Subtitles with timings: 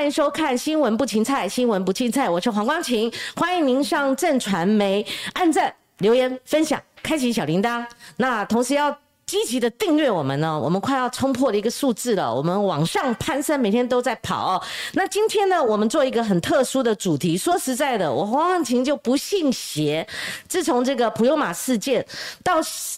[0.00, 7.84] 欢迎收看《新闻不芹菜》，新闻不芹菜，我是黄光琴，欢迎您上正传媒按赞、留言、分享、开启小铃铛。
[8.16, 8.96] 那同时要。
[9.30, 14.62] 积极的订阅我们呢，我们快要冲破了一个数字了，我们往上攀升，每天都在跑哦。
[14.94, 17.38] 那今天呢，我们做一个很特殊的主题。
[17.38, 20.04] 说实在的，我黄汉琴就不信邪。
[20.48, 22.04] 自从这个普悠玛事件
[22.42, 22.54] 到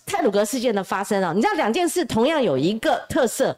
[0.07, 3.55] 泰鲁格事件的发生啊，你知道两件事同样有一个特色，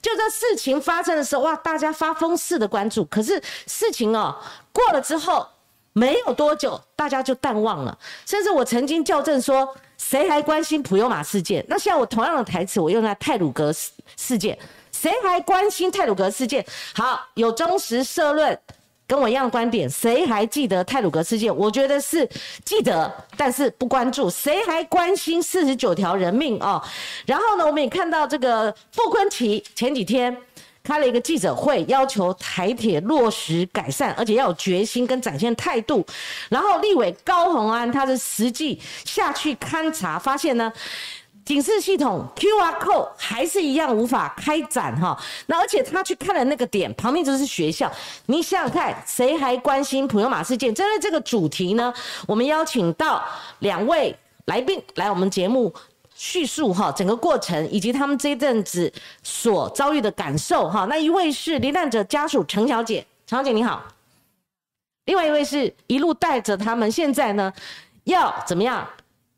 [0.00, 3.04] 就在事情发生的时候，哇，大家发疯似的关注。
[3.06, 4.36] 可是事情哦
[4.72, 5.44] 过了之后，
[5.92, 7.96] 没有多久，大家就淡忘了。
[8.26, 9.68] 甚至我曾经校正说。
[9.98, 11.64] 谁还关心普悠玛事件？
[11.68, 14.58] 那现在我同样的台词，我用在泰鲁格事事件。
[14.90, 16.66] 谁还关心泰鲁格事件？
[16.92, 18.58] 好，有忠实社论
[19.06, 19.88] 跟我一样观点。
[19.88, 21.56] 谁还记得泰鲁格事件？
[21.56, 22.28] 我觉得是
[22.64, 24.28] 记得，但是不关注。
[24.28, 26.82] 谁还关心四十九条人命哦？
[27.24, 30.36] 然后呢，我们也看到这个傅昆奇前几天。
[30.82, 36.04] 开了一个记者会，要求台铁落实改善，而且要有决心跟展现态度。
[36.48, 40.72] 然后立委高鸿安他是实际下去勘察，发现呢，
[41.44, 45.16] 警示系统 QR code 还是一样无法开展哈。
[45.46, 47.90] 那而且他去看了那个点，旁边就是学校。
[48.26, 50.74] 你想想看，谁还关心普悠马事件？
[50.74, 51.94] 针对这个主题呢，
[52.26, 53.22] 我们邀请到
[53.60, 54.16] 两位
[54.46, 55.72] 来宾来我们节目。
[56.22, 58.90] 叙述哈整个过程以及他们这一阵子
[59.24, 63.82] 所遭遇的感受哈，那一位是罹难者家属陈小姐，陈小姐你好。
[65.06, 67.52] 另外一位是一路带着他们，现在呢
[68.04, 68.88] 要怎么样？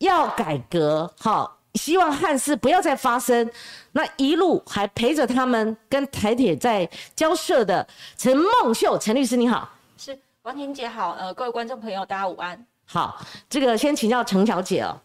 [0.01, 3.51] 要改革哈，希望憾事不要再发生。
[3.93, 12.67] 那一路还陪着他们跟台铁在交涉的陈梦秀陈律师你好，是王婷姐好，呃各位观众朋友大家午安。
[12.85, 13.19] 好，
[13.49, 15.01] 这个先请教陈小姐哦。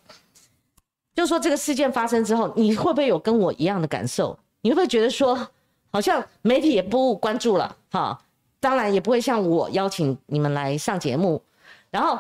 [1.20, 4.40] 就说这个事件发生之后，你会不会有跟我一样的感受？
[4.62, 5.36] 你会不会觉得说，
[5.92, 7.76] 好像媒体也不关注了？
[7.92, 8.18] 哈，
[8.62, 11.44] 当然也不会像我邀请你们来上节目。
[11.92, 12.18] 然后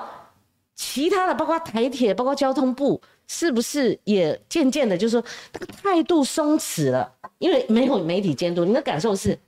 [0.76, 7.10] 其他的，包括台铁，包括交通部，是不是也渐渐的，就是说那个态度松弛了？
[7.38, 9.40] 因为没有媒体监督，你的感受是？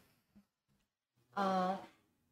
[1.33, 1.77] 呃，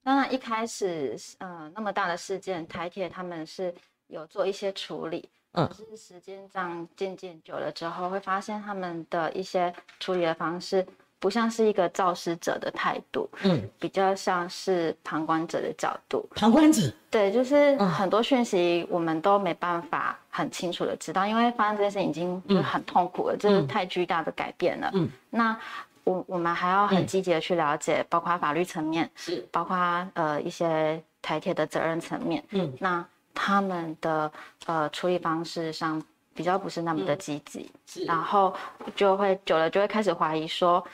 [0.01, 3.75] 当然一开始，呃，那么大的事件，台铁他们是
[4.07, 5.27] 有做一些处理。
[5.53, 10.85] 嗯，是时间这样渐渐久了之后，会发现他们的一些处理的方式，
[11.19, 16.29] 不像是一个肇事者的态度，嗯，比较像是旁观者的角度。
[16.35, 24.91] 旁观者，对，就是很多讯息我们都没办法很清楚的知道，因为发生这件事已经很痛苦了，这是太巨大的改变了。
[24.93, 25.57] 嗯，那
[26.03, 29.75] 我我们还要很积极的去了解，包括法律层面，是，包括
[30.13, 33.03] 呃一些台铁的责任层面，嗯，那。
[33.41, 34.29] 他们的
[34.65, 37.71] 呃处理方式上比较不是那么的积极，
[38.05, 38.53] 然后
[38.97, 40.85] 就会久了就会开始怀疑说，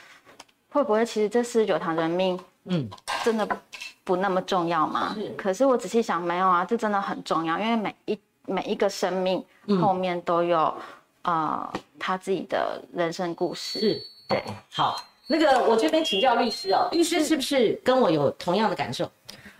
[0.69, 2.87] 会不会其实这四十九条人命，嗯，
[3.23, 3.47] 真的
[4.03, 5.15] 不那么重要吗？
[5.35, 9.43] 可是我仔细想，没有啊，这真的很重要，因为每一每一个生命
[9.81, 10.71] 后面都有
[11.23, 11.67] 呃
[11.97, 13.79] 他自己的人生故事。
[13.79, 19.09] 是，对，好，那个我这边请教律师哦，律师是不是跟我有同样的感受？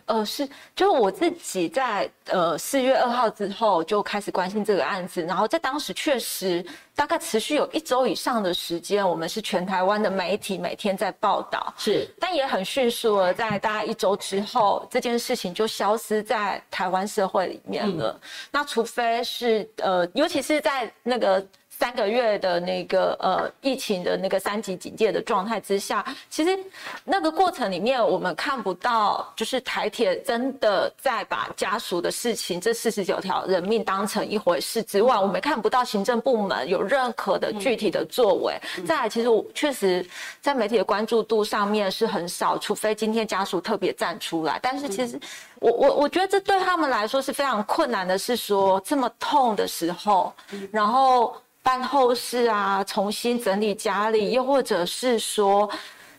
[0.06, 6.64] 呃，是，就是我自己在呃四月二号之后就开始关心这个案子，然后在当时确实
[6.96, 18.20] 大概持续有一周以上的时间，我们是全台湾的媒体每天在报道，是，但也很迅速的在大概一周之后，这件事情就消失在台湾社会里面了。
[18.52, 21.46] 那除非是呃，尤其是在那个。
[21.78, 26.58] 三个月的那个呃疫情的那个三级警戒的状态之下，其实
[27.04, 38.58] 那个过程里面我们看不到，就是台铁真的在把家属的事情这四十九条人命当成一回事之外，我们看不到行政部门有任何的具体的作为。
[38.88, 40.06] 再来，其实我确实
[40.40, 44.58] 在媒体的关注度上面是很少，除非今天家属特别站出来。
[44.64, 45.20] 但是其实
[45.60, 50.34] 我我我觉得这对他们来说是非常困难的，是说这么痛的时候，
[50.72, 51.36] 然后。
[51.66, 55.68] 办后事啊，重新整理家里，又或者是说，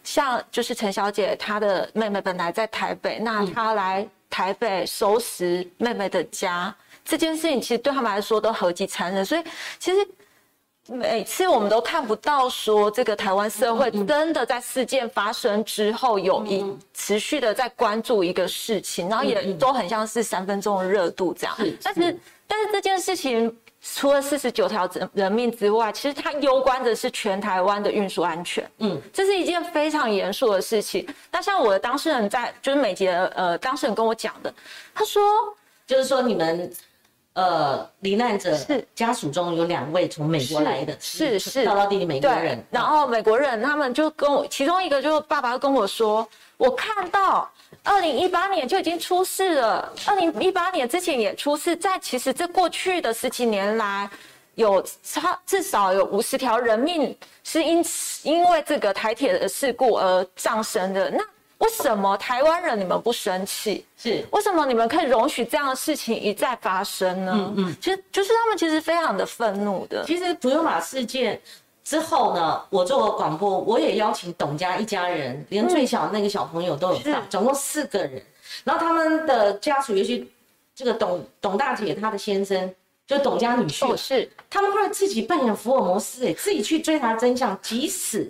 [0.03, 9.25] 像就是陈小姐她的妹妹本来在台北，那她来台北收拾妹妹的家，这件事情其实对他们来说都何其残忍。
[9.25, 9.45] 所以
[9.79, 10.09] 其实
[10.89, 21.57] 每次我们都看不到说这个台湾社会真的在事件发生之后有一持续的在关注一个事情，然后也都很像是三分钟的热度这样。
[21.85, 22.19] 但是
[22.49, 23.57] 但是这件事情。
[23.95, 28.69] 除了四十九条人人命之外，其实它攸关的是全台湾的运输安全。
[28.79, 31.07] 嗯，这是一件非常严肃的事情。
[31.31, 34.53] 那像我的当事人在，就是美捷呃当事人跟我讲的，
[34.93, 35.23] 他说，
[35.87, 36.71] 就是说你们
[37.35, 47.49] 呃，罹难者是家属中有两位从美国来的，是是道道地地美国人，，然后美国人他们就跟我，其中一个就爸爸跟我说，我看到
[47.87, 54.11] 二零一八年就已经出事了，二零一八年之前也出事，在其实这过去的十几年来，
[54.57, 61.23] 有差至少有五十条人命是因此因为这个台铁的事故而丧生的，那
[61.59, 63.87] 为什么台湾人你们不生气？
[63.97, 67.33] 是为什么你们可以容许这样的事情一再发生呢？
[67.35, 70.05] 嗯嗯，其实就是他们其实非常的愤怒的。
[70.05, 71.41] 其实普悠玛事件
[71.87, 77.29] 之后呢，我做广播，我也邀请董家一家人，连最小的那个小朋友都有上，是。
[77.31, 78.21] 总共四个人。
[78.65, 80.29] 然后他们的家属，尤其
[80.75, 82.75] 这个董董大姐她的先生，
[83.07, 84.29] 就董家女婿，哦，是。
[84.51, 88.29] 他们会自己扮演福尔摩斯，哎，自己去追查真相，即使。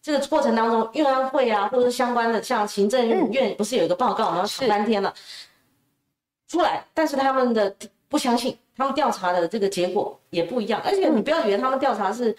[0.00, 5.12] 这个过程当中，运安会啊，或者是相关的，像行政院不是有一个报告，然后吵半天了，
[6.48, 7.76] 出来，但是他们的
[8.08, 12.34] 不相信，他们调查的这个结果也不一样，而且你不要以为他们调查是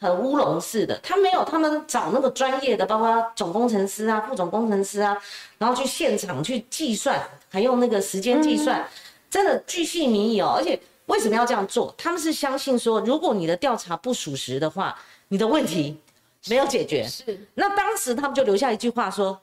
[0.00, 5.20] 很乌龙式的，他没有，他们找那个专业的，包括总工程师啊、副总工程师啊，
[5.58, 8.88] 然后去现场去计算，还用那个时间计算，
[9.28, 10.54] 真的巨细靡遗哦。
[10.56, 11.92] 而且为什么要这样做？
[11.98, 14.96] 他们是相信说，如果你的调查不属实的话，
[15.26, 15.98] 你的问题
[16.46, 17.04] 没有解决。
[17.04, 19.40] 是，那当时他们就留下一句话说，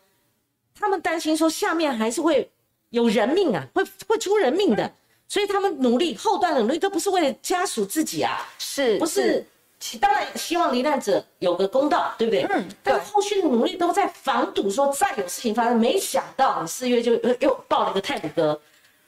[0.74, 2.50] 他们担心说下面还是会
[2.92, 4.90] 有人命啊，会会出人命的，
[5.28, 9.46] 所以他们努力后段的努力都不是为了家属自己啊，是不是？
[9.88, 12.42] 其当然希望罹难者有个公道，对不对？
[12.50, 15.80] 嗯但是后续的努力都在防堵说再有事情发生。
[15.80, 18.60] 没想到你四月就又又报了一个泰鲁格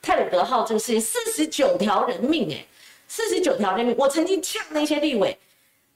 [0.04, 2.64] 泰鲁格号这个事情，四十九条人命哎、
[3.08, 3.96] 四十九条人命。
[3.98, 5.36] 我曾经呛那些立委，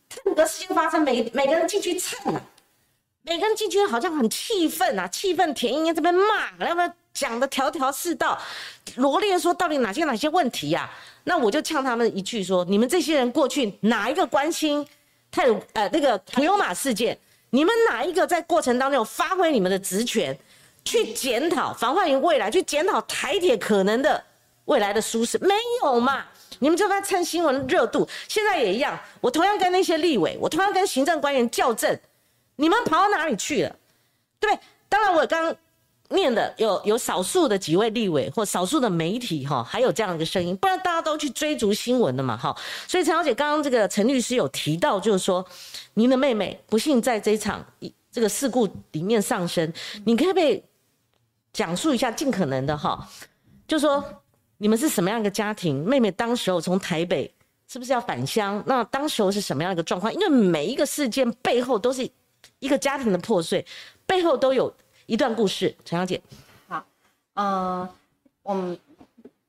[0.10, 2.42] 泰鲁格事情发生，每每个人进去蹭啊，
[3.22, 8.40] 每个人进去好像很气愤啊，气愤填膺这边骂，要不要讲的条条是道，
[8.96, 10.90] 罗列说到底哪些哪些问题呀、
[11.26, 14.86] 那我就呛他们一句说：你们这些人过去哪一个关心
[15.30, 17.18] 泰鲁呃那个普悠玛事件？
[17.50, 20.38] 你们哪一个在过程当中有发挥你们的职权，
[20.86, 24.24] 去检讨防患于未来，去检讨台铁可能的
[24.66, 25.38] 未来的疏失？
[25.40, 25.54] 没
[25.84, 26.26] 有嘛？
[26.60, 28.98] 你们就在蹭新闻热度，现在也一样。
[29.20, 32.00] 我同样跟那些立委，我同样跟行政官员校正，
[32.56, 33.76] 你们跑到哪里去了？
[34.40, 34.62] 对不对？
[34.88, 35.54] 当然，我刚
[36.12, 42.54] 刚念的有有少数的几位立委或少数的媒体哈，还有这样一个声音，不然大家都去追逐新闻的嘛哈。
[42.86, 45.46] 所以陈小姐刚刚这个陈律师有提到，就是说
[45.94, 47.66] 您的妹妹不幸在这一场
[48.12, 49.72] 这个事故里面丧生，
[50.06, 50.62] 你可不可以
[51.54, 53.08] 讲述一下，尽可能的哈，
[53.66, 54.04] 就说
[54.58, 55.82] 你们是什么样一个家庭？
[55.86, 57.34] 妹妹当时候从台北
[57.70, 58.62] 是不是要返乡？
[58.68, 60.14] 那当时候是什么样一个状况？
[60.14, 62.06] 因为每一个事件背后都是
[62.60, 63.66] 一个家庭的破碎，
[64.06, 64.74] 背后都有
[65.06, 65.76] 一段故事。
[65.84, 66.22] 陈小姐，
[66.68, 66.84] 好
[67.34, 67.90] 呃，
[68.44, 68.78] 我们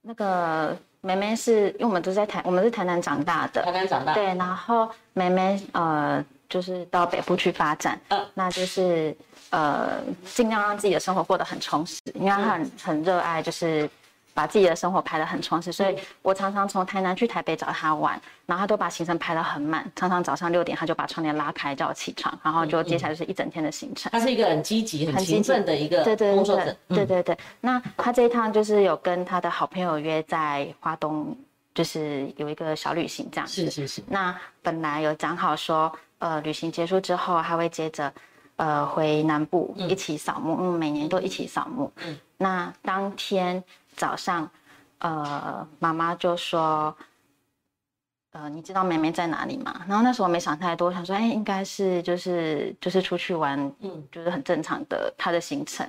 [0.01, 9.17] 那个梅梅是因为我们都在台，我们是台南长大的，台南长大，对，然后梅梅呃就是到北部去发展，嗯那就是
[9.51, 13.89] 呃尽量让自己的生活过得很充实，因为她很很热爱就是。
[14.35, 24.11] 把自己的生活排得很充实，所以我常常从台南去台北找他玩，然后他都把行程排得很满，常常早上六点他就把窗帘拉开叫我起床，然后就接下来就是一整天的行程。
[24.13, 26.99] 他是一个很积极、很勤奋的一个对对工作者对。
[26.99, 27.39] 对对对。
[27.61, 31.37] 那他这一趟就是有跟他的好朋友约在花东，
[31.75, 33.65] 就是有一个小旅行这样子。
[33.65, 38.13] 是是是，那本来有讲好说，呃，旅行结束之后还会接着，
[38.57, 41.93] 呃，回南部一起扫墓，嗯，每年都一起扫墓。
[42.05, 42.19] 嗯。
[42.39, 43.63] 那当天
[43.97, 44.51] 早上，
[44.99, 46.97] 呃，妈妈就说。
[48.35, 49.85] 呃，你知道妹妹在哪里吗？
[49.87, 55.87] 然后那时候我没想太多，想说，哎，应该是就是就是出去玩，嗯嗯，就是很正常的她的行程。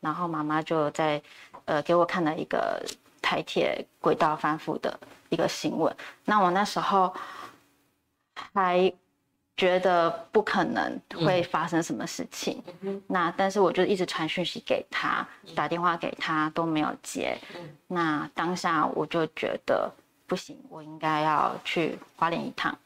[0.00, 1.22] 然后妈妈就在
[1.66, 2.82] 呃给我看了一个
[3.20, 5.94] 台铁轨道翻覆的一个新闻。
[6.24, 7.14] 那我那时候
[8.54, 8.90] 还
[9.56, 12.62] 觉得不可能会发生什么事情，
[13.06, 17.36] 那但是我就一直传讯息给他，打电话给他都没有接。
[17.86, 19.92] 那当下我就觉得
[20.26, 22.76] 不行，我应该要去花莲一趟，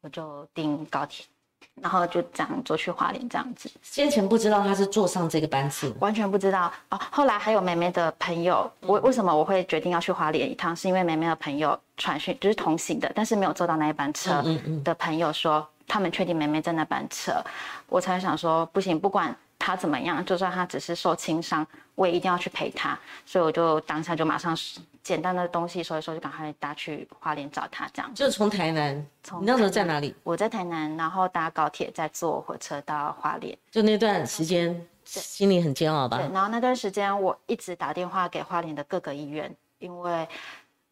[0.00, 1.26] 我就订高铁，
[1.74, 3.70] 然后就这样坐去花莲这样子。
[3.82, 6.98] 先前不知道他是坐上这个班次，完全不知道哦。
[7.10, 10.74] 后来还有妹妹的朋友，我为什么我会决定要去花莲一趟？
[10.74, 14.42] 是因为妹妹的朋友传讯，就是同行的，但是没有坐到那一班车
[14.82, 17.42] 的朋友说，他们确定妹妹在那班车，
[17.88, 22.98] 我才想说不行，不管她怎么样，就算她只是受轻伤，我也一定要去陪她。
[23.24, 24.56] 所以我就当下就马上
[25.02, 28.12] 简单的东西收一收，就赶快搭去花莲找她这样。
[28.14, 30.14] 就是从台南，从你那时候在哪里？
[30.22, 33.56] 我在台南，然后搭高铁，再坐火车到花莲。
[33.70, 36.28] 就那段时间，心里很煎熬吧对，？
[36.32, 40.28] 然后那段时间我一直打电话给花莲的各个医院，因为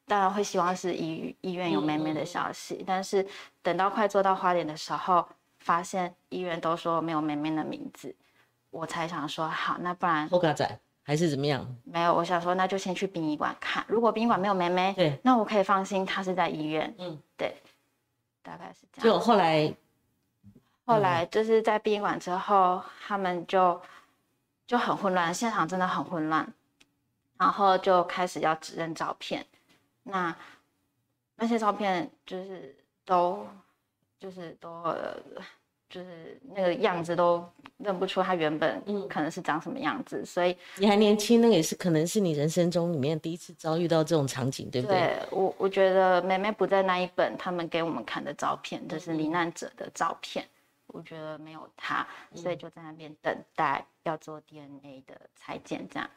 [0.06, 3.26] 当然会希望是医医院有妹妹的消息，但是
[3.62, 5.26] 等到快做到花莲的时候，
[5.58, 8.14] 发现医院都说没有妹妹的名字，
[8.70, 11.66] 我才想说好，那不然后嘎仔还是怎么样？
[11.84, 16.94] 没有，我想说那就先去殡仪馆看，如果殡仪馆没有妹妹，对，那我可以放心，她是在医院。
[16.98, 17.56] 嗯，对，
[18.42, 19.24] 大概是这样就。
[19.24, 19.74] 后来
[20.84, 23.80] 后来就是在殡仪馆之后，他们就
[24.66, 26.46] 就很混乱，现场真的很混乱，
[27.38, 29.46] 然后就开始要指认照片。
[30.04, 30.36] 那
[31.36, 33.46] 那些照片就是都
[34.20, 35.16] 就是都呃
[35.90, 37.44] 就是那个样子都
[37.76, 44.98] 认不出他原本嗯可能是长什么样子，所以你还年轻，那个也是可能是你人生中里面第一次遭遇到这种场景，对不对？
[44.98, 50.44] 对我我觉得妹妹不在那一本他们给我们看的照片，就是罹难者的照片，
[50.86, 56.10] 我觉得没有他，所以就在那边等待要做 DNA 的裁剪，这样。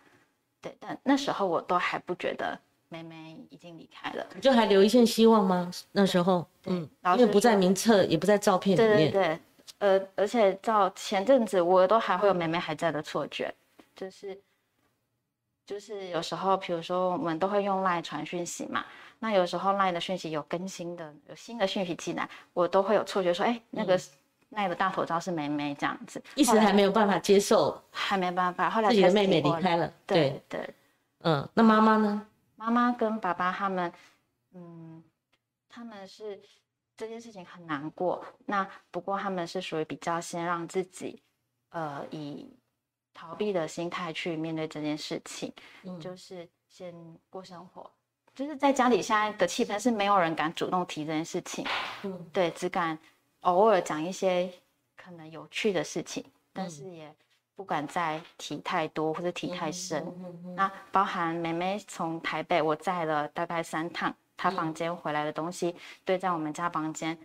[0.59, 4.25] 对，但那时候我都还不觉得妹妹已经离开了。
[4.41, 5.71] 就还留一线希望吗？
[5.91, 9.39] 那时候，嗯，因为不在名册，也不在照片里对对面，对，
[9.79, 13.53] 呃，而且照前阵子我都还会有妹妹还在的错觉，
[13.95, 14.39] 就是
[15.65, 18.85] 就是有时候，比如说我们都会用 LINE 传讯息嘛，
[19.19, 23.99] 那有时候 LINE 的讯息有更新的，有新的讯息进来，我都会有错觉说，哎，那个
[24.49, 27.81] 那个大头照是妹妹这样子，一时还没有办法接受。
[27.91, 30.59] 还没办法，后来自己的妹妹离开了，对，对。
[30.61, 30.69] 对，
[31.23, 32.25] 嗯，那妈妈呢？
[32.57, 33.93] 妈妈跟爸爸他们，
[34.53, 35.01] 嗯，
[35.69, 36.41] 他们是
[36.97, 38.25] 这件事情很难过。
[38.45, 41.21] 那不过他们是属于比较先让自己，
[41.69, 42.51] 呃，以
[43.13, 46.93] 逃避的心态去面对这件事情，嗯就是先
[47.29, 47.89] 过生活。
[48.35, 51.65] 就是在家里现在的气氛是没有人敢主动提这件事情，
[52.03, 52.97] 嗯对，只敢
[53.41, 54.51] 偶尔讲一些
[54.95, 56.23] 可能有趣的事情，
[56.53, 57.15] 但嗯是也
[57.57, 60.01] 不敢再提太多或者提太深。
[60.05, 67.17] 嗯那包含妹妹从台北，我载了大概三趟，她房间回来的东西堆在我们家房间，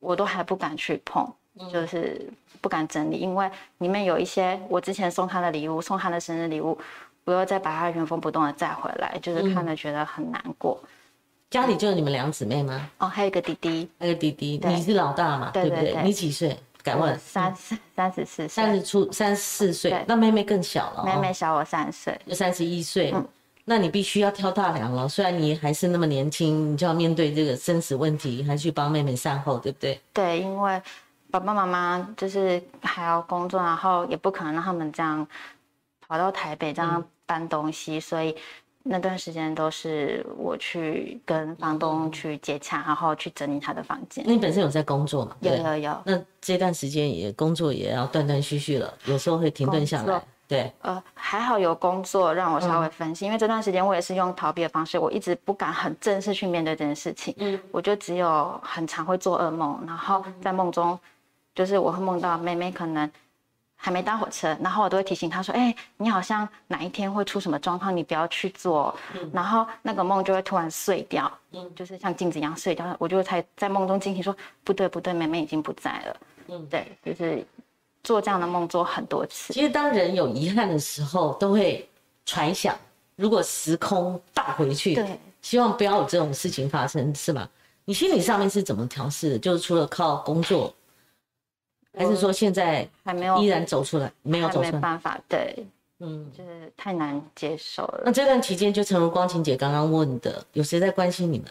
[0.00, 1.32] 我都还不敢去碰，
[1.72, 2.28] 就是
[2.60, 3.48] 不敢整理，因为
[3.78, 6.76] 里面有一些我之前送她的礼物，送她的生日礼物，
[7.24, 10.80] 我又再把它原封不动的载回来，就是看了觉得很难过。
[11.48, 12.88] 家里就有你们两姊妹吗？
[12.98, 15.46] 哦，还有一个弟弟，还有弟弟，你是老大嘛？
[15.46, 15.68] 不对？
[15.68, 16.56] 对对对你几岁？
[16.82, 17.18] 敢我问？
[17.18, 22.18] 三十三十四三十岁，出三十四岁，那妹妹更小了、哦，妹妹小我三岁。
[22.26, 23.12] 就三十一岁。
[23.14, 23.26] 嗯
[23.66, 25.08] 那你必须要挑大梁了。
[25.08, 30.00] 虽然你还是那么年轻，你就要面对这个生死问题，还去帮妹妹善后，对不对？
[30.12, 30.82] 对，因为
[31.30, 35.24] 爸爸妈妈就是还要工作，然后也不可能让他们这样
[36.08, 38.34] 跑到台北这样搬东西，所以
[38.82, 44.24] 那段时间都是我去跟房东去接洽，然后去整理他的房间。
[44.26, 45.36] 那你本身有在工作吗？
[45.40, 50.22] 有有有，那这段时间也工作也要断断续续了，有时候会停顿下来。
[50.48, 57.32] 对，呃，还好有工作让我稍微分心，因为这段时间我也是用逃避的方式，我一直不敢很正式去面对这件事情。
[57.38, 60.98] 嗯，我就只有很常会做噩梦，然后在梦中，
[61.54, 63.08] 就是我会梦到妹妹可能
[63.82, 68.94] 还没搭火车，然后我都会提醒他说：“哎、你好像哪一天会出什么状况，你不要去做。
[69.32, 76.16] 然后那个梦就会突然碎掉，嗯就是像镜子一样碎掉，我就才在梦中惊醒说：不对不对，妹妹已经不在了。
[76.48, 77.42] 嗯对，就是
[78.04, 79.54] 做这样的梦做很多次。
[79.54, 81.88] 其实当人有遗憾的时候，都会
[82.26, 82.76] 揣想，
[83.16, 87.48] 如果时空倒回去，对，希望不要有这种事情发生，是吗？
[87.86, 89.38] 你心理上面是怎么调试的？
[89.38, 90.72] 就是除了靠工作，
[91.96, 94.10] 还是说现在还没有依然走出来？
[94.22, 94.72] 没有还走出来。
[94.72, 95.54] 没办法，对，
[95.98, 98.02] 嗯，就是太难接受了。
[98.04, 101.48] 那这段期间，就诚如光晴姐刚刚问的，有谁在关心你们？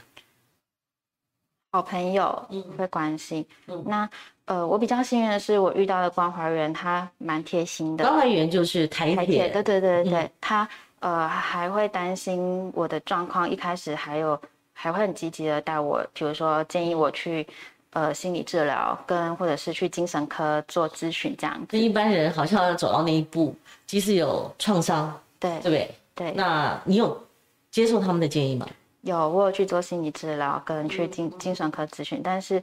[1.71, 3.45] 好朋友嗯会关心。
[3.67, 4.09] 嗯那
[4.45, 8.03] 呃，我比较幸运的是，我遇到的关怀员他蛮贴心的。
[8.03, 10.67] 关怀员就是台台铁，铁，对对对对，嗯他
[11.01, 14.41] 呃还会担心我的状况，一开始还有
[14.73, 17.45] 还会很积极的带我，比如说建议我去
[17.91, 21.77] 呃心理治疗，跟或者是去精神科做咨询这样子。
[21.77, 23.55] 一般人好像要走到那一步，
[23.85, 25.95] 即使有创伤，对对不对？
[26.15, 27.25] 对，那你有
[27.71, 28.67] 接受他们的建议吗？
[29.01, 32.61] 有我有去做心理治疗，跟去精精神科咨询，但是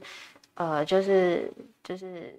[0.53, 1.51] 呃就是
[1.83, 2.33] 就是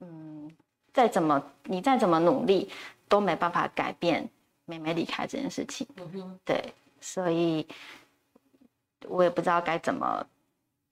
[0.00, 0.50] 嗯，
[0.94, 2.70] 再怎么你再怎么努力，
[3.06, 4.26] 都没办法改变
[4.64, 5.86] 妹妹离开这件事情。
[5.96, 6.72] 嗯哼，对，
[7.02, 7.66] 所以
[9.06, 10.24] 我也不知道该怎么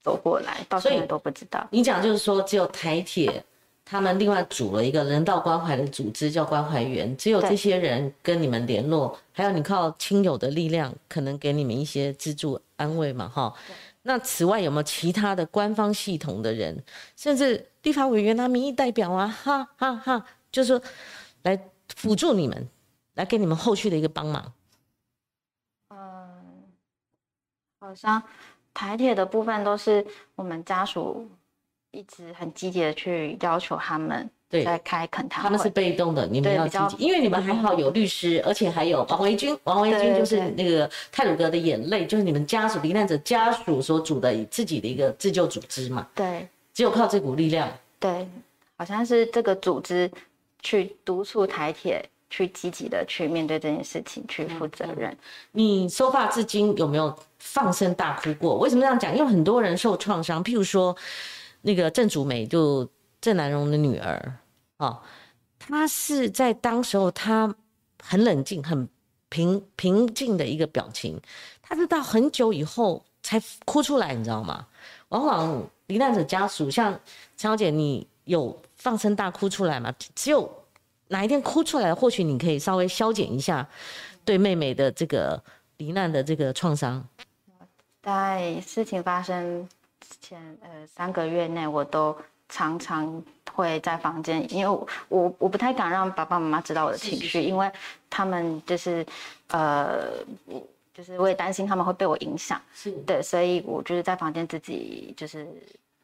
[0.01, 1.67] 走过来，到所以现在都不知道。
[1.71, 3.43] 你讲就是说，只有台铁
[3.85, 13.53] 他们另外组了一个人道关怀的组织，叫关怀员，只有这些人跟你们联络，还有你靠亲友的力量，可能给你们一些资助安慰嘛，哈。
[14.03, 16.81] 那此外有没有其他的官方系统的人，
[17.17, 20.81] 甚至立法委员啊、民意代表啊，哈哈哈，就是说
[21.43, 21.59] 来
[21.95, 22.67] 辅助你们，
[23.15, 24.53] 来给你们后续的一个帮忙？
[25.89, 26.29] 嗯，
[27.79, 28.23] 好像
[28.73, 31.27] 台铁的部分都是我们家属
[31.91, 46.47] 一直很积极的去要求他们对在开恳谈会，他们是被动的，你们要积极，因为你们还好有律师，而且还有王维军，王维军就是那个泰鲁格的眼泪，就是你们家属罹难者家属所组的自己的一个自救组织嘛，对。
[46.71, 47.69] 只有靠这股力量。
[47.99, 48.25] 对，
[48.77, 50.09] 好像是这个组织
[50.61, 55.17] 去督促台铁去积极的去面对这件事情，去负责任。
[55.51, 58.57] 你收发至今有没有放声大哭过？
[58.59, 59.15] 为什么这样讲？
[59.15, 60.95] 因为很多人受创伤，譬如说
[61.61, 62.87] 那个郑竹美，就
[63.19, 64.33] 郑南荣的女儿，
[64.77, 65.01] 哦，
[65.57, 67.53] 她是在当时候她
[68.01, 68.87] 很冷静、很
[69.29, 71.19] 平平静的一个表情，
[71.61, 74.67] 她是到很久以后才哭出来，你知道吗？
[75.09, 76.91] 往往罹难者家属，像
[77.35, 79.91] 陈小姐，你有放声大哭出来吗？
[80.13, 80.47] 只有
[81.09, 83.67] 哪一天哭出来，或许你可以稍微消减一下
[84.23, 85.43] 对妹妹的这个
[85.77, 87.05] 罹难的这个创伤。
[88.01, 89.67] 在事情发生
[89.99, 92.15] 之前，呃，三个月内，我都
[92.47, 93.21] 常常
[93.53, 97.69] 会在房间，因为我我我不太敢让爸爸妈妈知道我的情绪，因为
[98.09, 99.05] 他们就是，
[99.49, 100.11] 呃，
[100.93, 102.91] 就是我也担心他们会被我影响，是。
[103.05, 105.47] 对，所以我就是在房间自己就是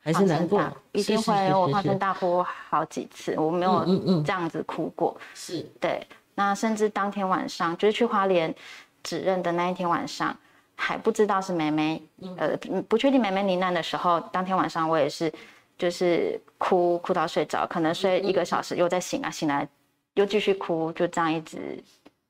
[0.06, 3.84] 还是难过一定会，我放声大哭好几次，我没有
[4.24, 5.66] 这样子哭过，是。
[5.82, 8.54] 对，那甚至当天晚上，就是去花莲
[9.02, 10.38] 指认的那一天晚上，
[10.76, 12.00] 还不知道是梅梅，
[12.38, 12.56] 呃，
[12.88, 15.34] 不确定梅梅罹难的时候，当天晚上我也是，
[15.76, 19.68] 就是哭哭到睡着，可能睡一个小时，又再醒啊，醒来
[20.14, 21.84] 又继续哭，就这样一直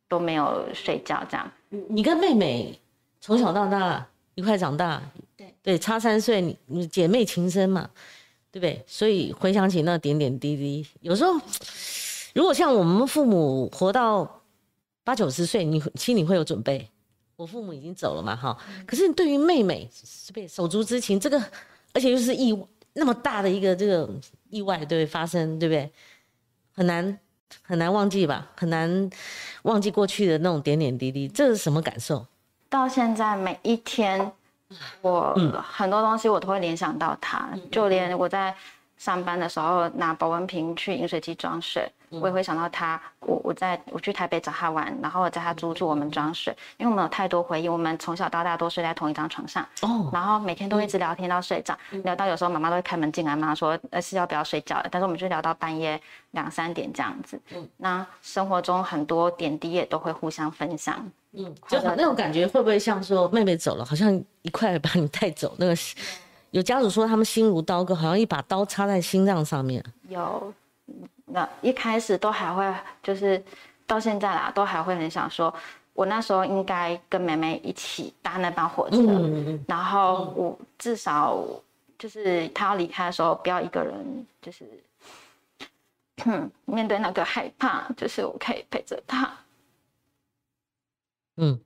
[0.08, 1.52] 都没有睡觉，这样。
[1.90, 2.80] 你跟妹妹
[3.20, 5.02] 从小到大一块长大，
[5.36, 7.90] 对对，差三岁，你你姐妹情深嘛，
[8.52, 8.84] 对不对？
[8.86, 11.34] 所以回想起那点点滴滴，有时候
[12.34, 14.42] 如果像我们父母活到
[15.04, 16.90] 八九十岁，你心里会有准备。
[17.38, 18.58] 我父母已经走了嘛，哈。
[18.86, 19.90] 可是对于妹妹，
[20.48, 21.42] 手足之情，这个
[21.94, 24.10] 而且又是意外那么大的一个这个
[24.50, 25.06] 意外，对不对？
[25.06, 25.92] 发生，对不对？
[26.74, 27.20] 很难
[27.62, 29.10] 很难忘记吧，很难
[29.64, 32.26] 忘记过去的那种点点滴滴，这是什么感受？
[32.76, 34.30] 到现在每一天，
[35.02, 35.54] 我嗯。
[35.64, 38.54] 很多东西我都会联想到他，就连我在
[38.98, 43.00] 上班的时候拿保温瓶去饮水机装水，嗯我也会想到他。
[43.20, 54.88] 我我在我去台北找他玩，然后我在他租住我们装水，因为我们有太多回忆，我们从小到大都睡在同一张床上，哦，然后每天都一直聊天到睡着，嗯聊到有时候妈妈都会开门进来妈妈说，呃是要不要睡觉了？
[54.90, 56.00] 但是我们就聊到半夜
[56.32, 57.40] 两三点这样子。
[57.54, 61.06] 嗯那生活中很多点滴也都会互相分享。
[61.38, 64.10] 嗯，就好那种感觉，会不会像说妹妹走了，好像
[64.44, 65.54] 一块把你带走？
[65.58, 65.94] 那个是
[66.56, 69.84] 有家属说他们心如刀割，好像一把刀插在心脏上面。
[70.08, 70.54] 有，
[71.26, 73.44] 那一开始都还会就是
[73.86, 75.54] 到现在啦，都还会很想说，
[75.94, 81.38] 我那时候应该跟妹妹一起搭那班火车，嗯嗯嗯，然后我至少
[82.00, 84.66] 就是她要离开的时候，不要一个人，就是。
[86.64, 89.30] 面对那个害怕，就是我可以陪着她。
[91.38, 91.60] 嗯，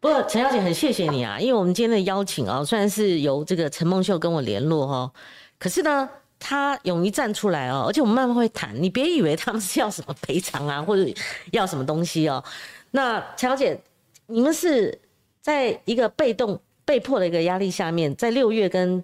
[0.00, 5.12] 不过陈小姐很谢谢你啊，因为我们今天的邀请啊，虽然是由这个陈梦秀跟我联络哦，
[5.58, 6.08] 可是呢，
[6.38, 11.04] 她勇于站出来哦，而且我们慢慢会谈，你别以为他们是要什么赔偿啊， 或者
[11.50, 12.42] 要什么东西哦。
[12.92, 13.76] 那陈小姐，
[14.26, 14.96] 你们是
[15.40, 19.02] 在一个被动、被迫的一个压力下面，在六月跟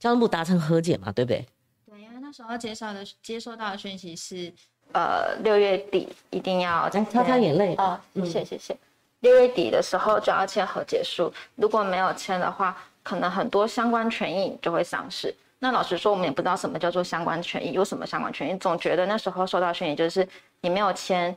[0.00, 1.46] 交通部达成和解嘛，对不对？
[1.88, 4.52] 对，因为那时候介绍的接收到的讯息是，
[4.90, 7.76] 呃，六月底一定要来擦擦眼泪。
[7.76, 8.76] 哦，谢谢谢谢。
[9.22, 15.34] 六月底的时候就要签和解书，如果没有签的话，可能很多相关权益就会丧失。
[15.58, 18.58] 那老实说，我们也不知道什么叫做相关权益，有什么相关权益？
[18.58, 20.26] 总觉得那时候收到权益就是
[20.60, 21.34] 你没有签，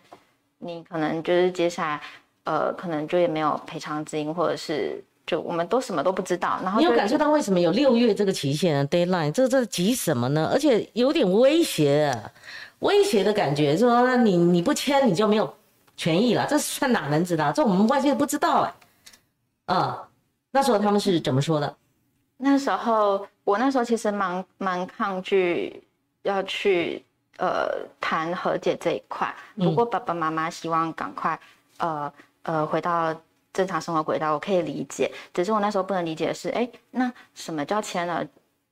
[0.58, 2.02] 你可能就是接下来
[2.43, 6.60] 呃，可能就也没有赔偿金，或者是就我们都什么都不知道。
[6.63, 10.50] 然后就你有感受到为什么有六月这个期限啊？deadline，这这急什么呢？
[10.52, 12.12] 而且有点威胁，
[12.80, 15.54] 威胁的感觉，说那你你不签你就没有
[15.97, 17.53] 权益了，这算哪门子的？
[17.53, 18.73] 这我们外界不知道哎、
[19.67, 19.97] 嗯，
[20.51, 21.75] 那时候他们是怎么说的？
[22.38, 25.81] 那时候我那时候其实蛮蛮抗拒
[26.23, 27.03] 要去
[27.38, 27.69] 呃
[28.01, 31.39] 谈和解这一块，不过爸爸妈妈希望赶快
[31.77, 32.12] 呃
[32.43, 33.15] 呃回到
[33.53, 35.10] 正常生活轨道，我可以理解。
[35.34, 38.25] 只是我那时候不能理解的是，哎，那什么叫签了？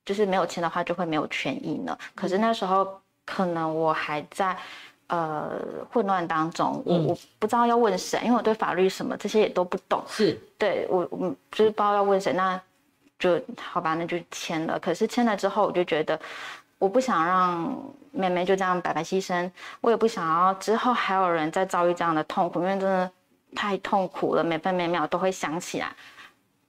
[0.03, 1.97] 就是没有签的话就会没有权益呢？
[2.13, 4.57] 可是那时候可能我还在。
[5.07, 5.51] 呃，
[5.91, 10.03] 混乱当中，我我不知道要问谁，因为我对法律什么这些也都不懂。
[10.07, 12.59] 是对我，我就是不知道要问谁，那
[13.19, 14.79] 就好吧，那就签了。
[14.79, 16.19] 可是签了之后，我就觉得
[16.79, 17.75] 我不想让
[18.11, 23.11] 妹妹就这样白白牺牲，我也不想要之后还有人再遭遇这样的痛苦，因为真的
[23.53, 25.93] 太痛苦了，每分每秒都会想起来。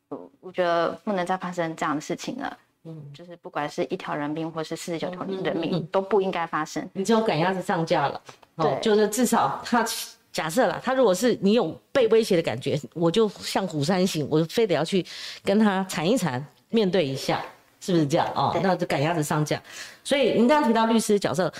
[0.08, 2.58] 我我觉得不能再发生这样的事情了。
[2.86, 6.86] 嗯，就是不管是一条人命或是四十九条人命，都不应该发生。
[6.92, 8.20] 你只有赶鸭子上架了，
[8.56, 9.84] 哦对，就是至少他
[10.30, 15.04] 假设了，他如果是你有被威胁的感觉，我就像虎山行，我非得要去
[15.42, 17.42] 跟他缠一缠，面对一下，
[17.80, 18.58] 是不是这样哦？
[18.62, 19.62] 那就赶鸭子上架。
[20.02, 21.50] 所以您刚刚提到律师角色，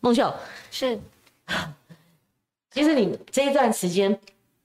[0.00, 0.30] 孟秀，
[0.70, 0.98] 是
[2.72, 4.18] 其实你这一段时间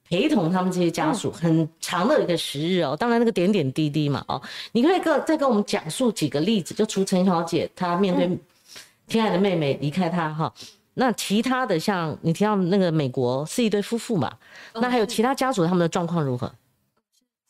[0.09, 4.41] 陪同他们这些家属很长的一个时日哦，当然那个点点滴滴嘛哦，
[4.71, 8.27] 你可以跟再跟我们讲述几个例子，就除陈小姐她面对
[9.07, 10.51] 亲爱的妹妹离开她哈，
[10.95, 14.35] 那其他的像你提到那个美国是一对夫妇嘛，
[14.73, 16.51] 那还有其他家属他们的状况如何？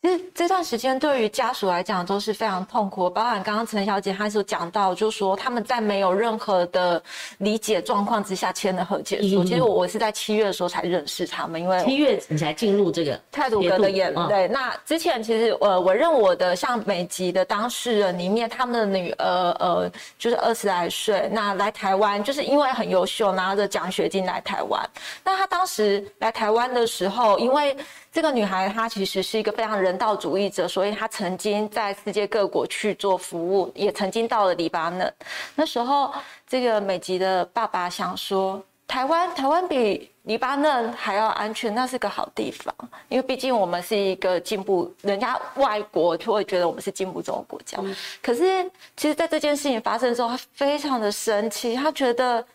[0.02, 7.04] 其实这段时间对于家属来讲都是非常痛苦，包含刚刚陈小姐她所讲到，就是说他们在没有任何的
[7.40, 9.44] 理解状况之下签的和解书。
[9.44, 14.48] 嗯其实我我是在七月的时候才认识他们，因为七月你才进入这个泰鲁格的眼嗯泪。
[14.48, 19.26] 那之前其实呃，我认我的像美籍的当事人里面，他们的女儿
[19.60, 24.90] 呃就是二十来岁，那来台湾就是因为很优秀，拿着奖学金来台湾。
[25.26, 27.76] 那她当时来台湾的时候，因为
[28.12, 35.14] 这个女孩她其实是一个非常人道主义者，所以她曾经在世界各国去做服务，也曾经到了黎巴嫩。
[35.56, 36.12] 那时候
[36.48, 42.72] 这个美籍的爸爸想说，台湾台湾比黎巴嫩还要安全，那是个好地方，
[43.08, 47.80] 因为毕竟我们是一个进步，人家外国就会觉得我们是进步中的国家。
[48.22, 48.64] 可是
[48.96, 52.46] 其实，在这件事情发生之后，他非常的生气，他觉得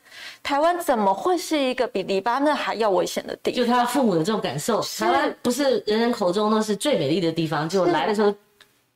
[0.41, 3.67] 台湾怎么会是一个比黎巴嫩还要危险的地方？
[3.67, 8.33] 就他父母的这种感受，台湾不是人人口中都是最美丽的地方，就来的时候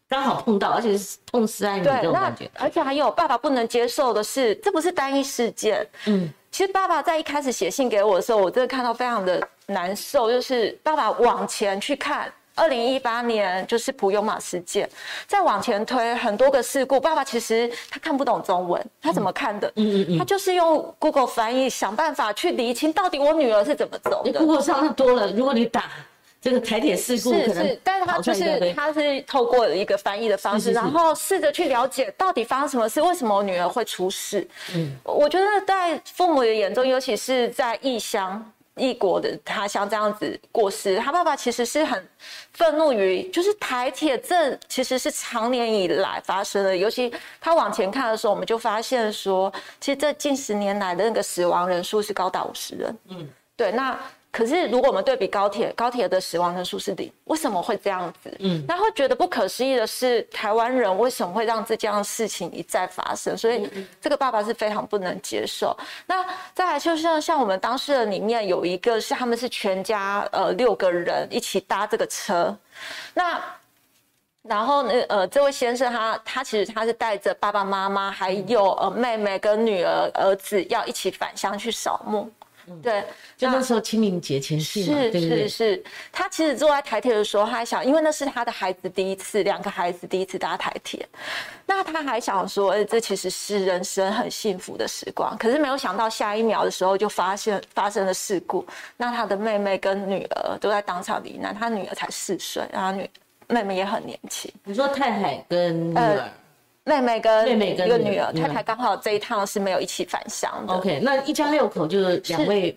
[0.08, 2.48] 刚好碰到，而且是痛失爱女这种感觉。
[2.54, 5.84] 而且还有爸爸不能接受的是，这不是单一事件。
[6.06, 12.32] 嗯，其实爸爸在一开始写信给我的时候，我真的看到非常的难受，就是爸爸往前去看。
[12.54, 14.90] 二零一八年就是普悠玛事件，
[15.28, 19.68] 再往前推很多个事故，爸爸其实他看不懂中文，他怎么看的？
[19.76, 24.40] 嗯嗯嗯，他就是用 Google 翻译想办法去厘清到底我女儿是怎么走你的。
[24.40, 25.84] Google 上那多了，如果你打
[26.40, 34.46] 这个台铁事故，是可能是，但是他就是他是透过一个翻译的方式，是是是然后试着去了解到底发生什么事，为什么我女儿会出事。
[34.74, 38.52] 嗯，我觉得在父母的眼中，尤其是在异乡。
[38.80, 42.08] 异国的他乡这样子过世，他爸爸其实是很
[42.52, 52.98] 愤怒于，就是台铁这其实是长年以来发生的，尤其他往前看的时候，我们就发现说，其实这近十年来的那个死亡人数是高达五十人。
[53.08, 53.98] 嗯，对，那
[54.38, 58.32] 可是如果我们对比高铁，高铁的死亡人数是零，为什么会这样子？
[58.38, 63.36] 嗯，那会觉得不可思议的是，台湾人为什么会让这样的事情一再发生？
[63.36, 63.68] 所以
[64.00, 65.76] 这个爸爸是非常不能接受。
[66.06, 66.24] 那
[66.54, 72.56] 再来就像像我们当事人里面有一个是他们是全家呃六个人一起搭这个车，
[73.14, 73.42] 那。
[74.42, 82.30] 然后呢，呃，这位先生他他其实他是带着爸爸妈妈还有呃妹妹跟女儿儿子要一起返乡去扫墓，
[82.82, 83.04] 对，
[83.36, 85.48] 就那时候清明节前夕嘛，是对对是？
[85.48, 91.06] 是，他其实坐在台铁的时候，他还想，因为那是他的孩子第一次，两个孩子第一次搭台铁，
[91.66, 95.36] 那他还想说，哎、这其实是人生很幸福的时光。
[95.38, 103.08] 可是没有想到下一秒的时候就发现发生了事故，那他的妹妹跟女儿都在当场罹难，他女儿才四岁，然后女
[103.48, 104.52] 妹妹也很年轻。
[104.64, 106.32] 你说太太跟女儿呃
[106.88, 110.74] 妹妹跟妹妹跟一个女儿，太太刚好这一趟是没有一起返乡的。
[110.74, 112.76] ，OK，那一家六口就是两位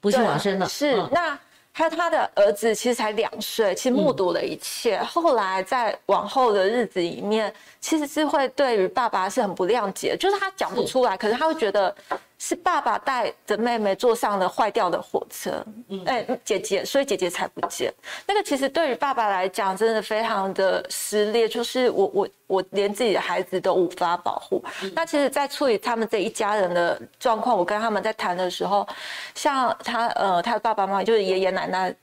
[0.00, 1.08] 不幸往生了，是，嗯。
[1.12, 1.38] 那
[1.72, 4.98] 还有他的儿子其实才两岁，其实目睹了一切。
[5.02, 11.94] 后来在往后的日子里面，其实是会对于爸爸是很不谅解，就是他讲不出来，可是他会觉得
[12.38, 15.64] 是爸爸带着妹妹坐上了坏掉的火车，
[16.04, 17.92] 哎、姐姐，所以姐姐才不见。
[18.26, 24.62] 那个其实对于爸爸来讲，真的非常的撕裂，就是我我我连自己的孩子都无法保护。
[24.94, 28.86] 那其实，在处理他们这一家人的状况，我跟他们在谈的时候，
[29.34, 31.94] 像他呃，他的爸爸妈妈就是爷爷奶奶。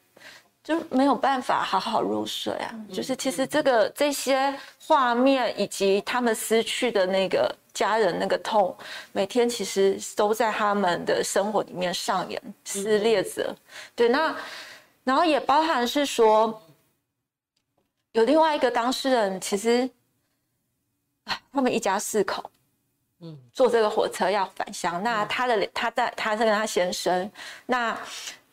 [0.63, 2.73] 就没有办法好好入睡啊！
[2.91, 8.73] 就是其实这个这些画面以及他们失去的那个家人那个痛，
[9.11, 13.53] 每天其实都在他们的生活里面上演撕裂着。
[13.93, 14.33] 对，那
[15.03, 16.61] 然后也包含是说，
[18.13, 19.89] 有另外一个当事人，其实，
[21.25, 22.49] 哎，他们一家四口，
[23.19, 25.03] 嗯，坐这个火车要返乡。
[25.03, 27.29] 那他的他在他是跟他先生，
[27.65, 27.99] 那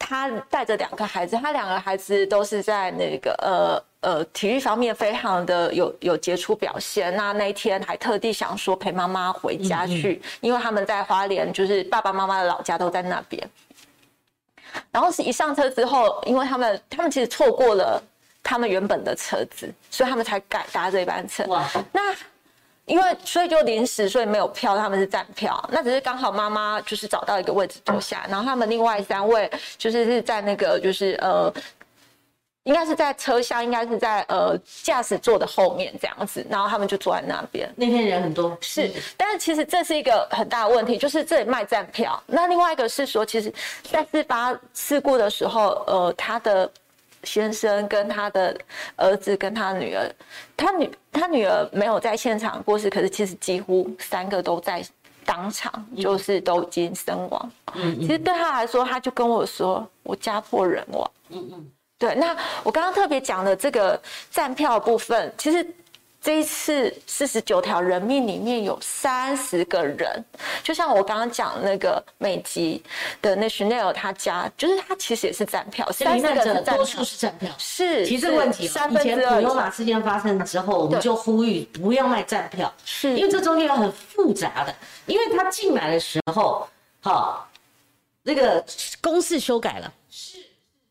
[0.01, 3.91] 他带着两个孩子，他两个孩子都是在那个呃。
[4.03, 7.15] 呃，体育方面非常的有有杰出表现。
[7.15, 13.47] 那那一天还特地想说陪妈妈回家去，因为他们在花莲，就是爸爸妈妈的老家都在那边。
[14.91, 18.03] 然后是一上车之后，因为他们他们其实错过了
[18.43, 21.45] 他们原本的车子，所以他们才改搭这班车。
[21.45, 22.01] 哇，那
[22.91, 25.69] 因为所以就临时，所以没有票，他们是站票。
[25.73, 31.53] 那只是刚好妈妈就是找到一个位置坐下，然后他们另外三位就是是在那个就是呃。
[32.65, 37.69] 应该是在车厢，应该是在呃驾驶座的后面这样子，然后他们就坐在那边。
[37.75, 42.23] 那天人很多，是，但是其实这是一个很大的问题，就是这里卖站票。
[42.27, 43.53] 那另外一个是说，其实，
[43.91, 46.71] 在事发事故的时候，呃，他的
[47.23, 48.57] 先生跟他的
[48.97, 50.11] 儿子跟他女儿，
[50.57, 54.85] 他女他女儿没有在现场过世，可是其实几乎三个都在
[55.25, 57.53] 当场，就是都已经身亡。
[57.75, 61.11] 嗯，其实对他来说，他就跟我说，我家破人亡。
[61.29, 61.71] 嗯嗯。
[61.99, 65.63] 对，那我刚刚特别讲的这个站票部分，其实
[66.21, 70.23] 这一次四十九条人命里面有三十个人，
[70.63, 72.83] 就像我刚刚讲那个美籍
[73.23, 84.75] 的那 Chanel 他家，就是他其实也是站票，三十个人多数是站票，是其实这个问题，以前普悠玛事件发生之后，我们就呼吁不要卖站票，是因为这中间有很复杂的，
[85.07, 86.69] 因为他进来的时候，
[87.01, 87.49] 好，
[88.23, 88.63] 那个
[89.01, 89.91] 公式修改了。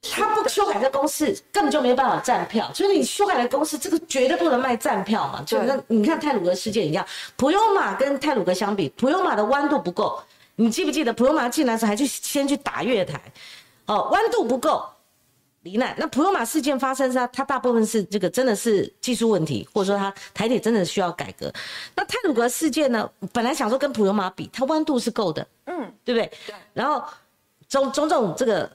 [0.02, 2.72] 他不修改这公式，根本就没办法站票。
[2.74, 5.44] 所以你修改了公式，这个绝对不能卖站票嘛。
[5.46, 10.18] 就那你看泰鲁格事件一样，普悠玛跟泰鲁格相比，普悠玛的弯度不够。
[10.56, 13.20] 你记不记得普悠玛进来时还去先去打月台？
[13.88, 14.86] 哦，弯度不够，
[15.64, 15.94] 罹难。
[15.98, 21.52] 那普悠玛事件发生是它大部分是这个真的是技术问题，或者说它台铁真的需要改革。
[21.94, 26.32] 那泰鲁格事件呢，本来想说跟普悠玛比，它弯度是够的，嗯，对不对？
[26.48, 26.56] 对。
[26.74, 27.04] 然后
[27.68, 28.72] 种种种这个。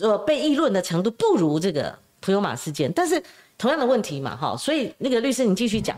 [0.00, 3.22] 呃，被议论的程度不如这个普悠马事件，但是
[3.58, 5.96] 同样的问题嘛，哈，所以那个律师你继续讲。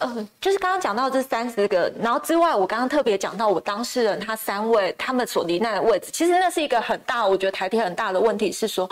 [0.00, 8.90] 呃，就是刚刚讲到这三十个，然后之外，我刚刚特别讲到我当事人他三位他们所罹难的位置，其实那是一个很大，我觉得台铁很大的问题是说。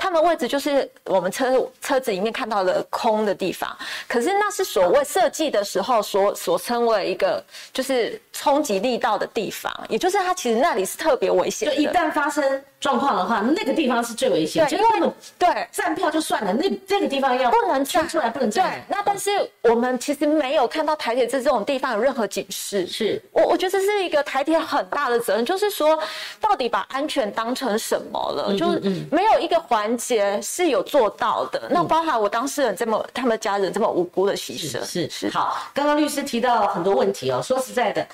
[0.00, 11.68] 他们位置就是我们车车子里面看到的空的地方，可是那是所谓设计的时候所所称为一个就是冲击力道的地方，也就是它其实那里是特别危险。
[11.68, 14.64] 就一旦发生状况的话，那个地方是最危险。
[14.68, 18.70] 对，因为对站票就算了，那这个地方要不能站出来，不能站。
[18.70, 19.30] 对，那但是
[19.62, 22.86] 我们其实没有看到台铁这这种地方有任何警示。
[22.86, 25.98] 是我我觉得这是一个台铁很大的责任，就是说
[26.38, 28.54] 到底把安全当成什么了？
[28.54, 29.78] 就是没有一个环。
[29.78, 35.56] 环节是有做到的，那包含我当事人这么他们家人这么无辜的牺牲，是是好。
[35.72, 38.04] 刚刚律师提到很多问题哦，说实在的。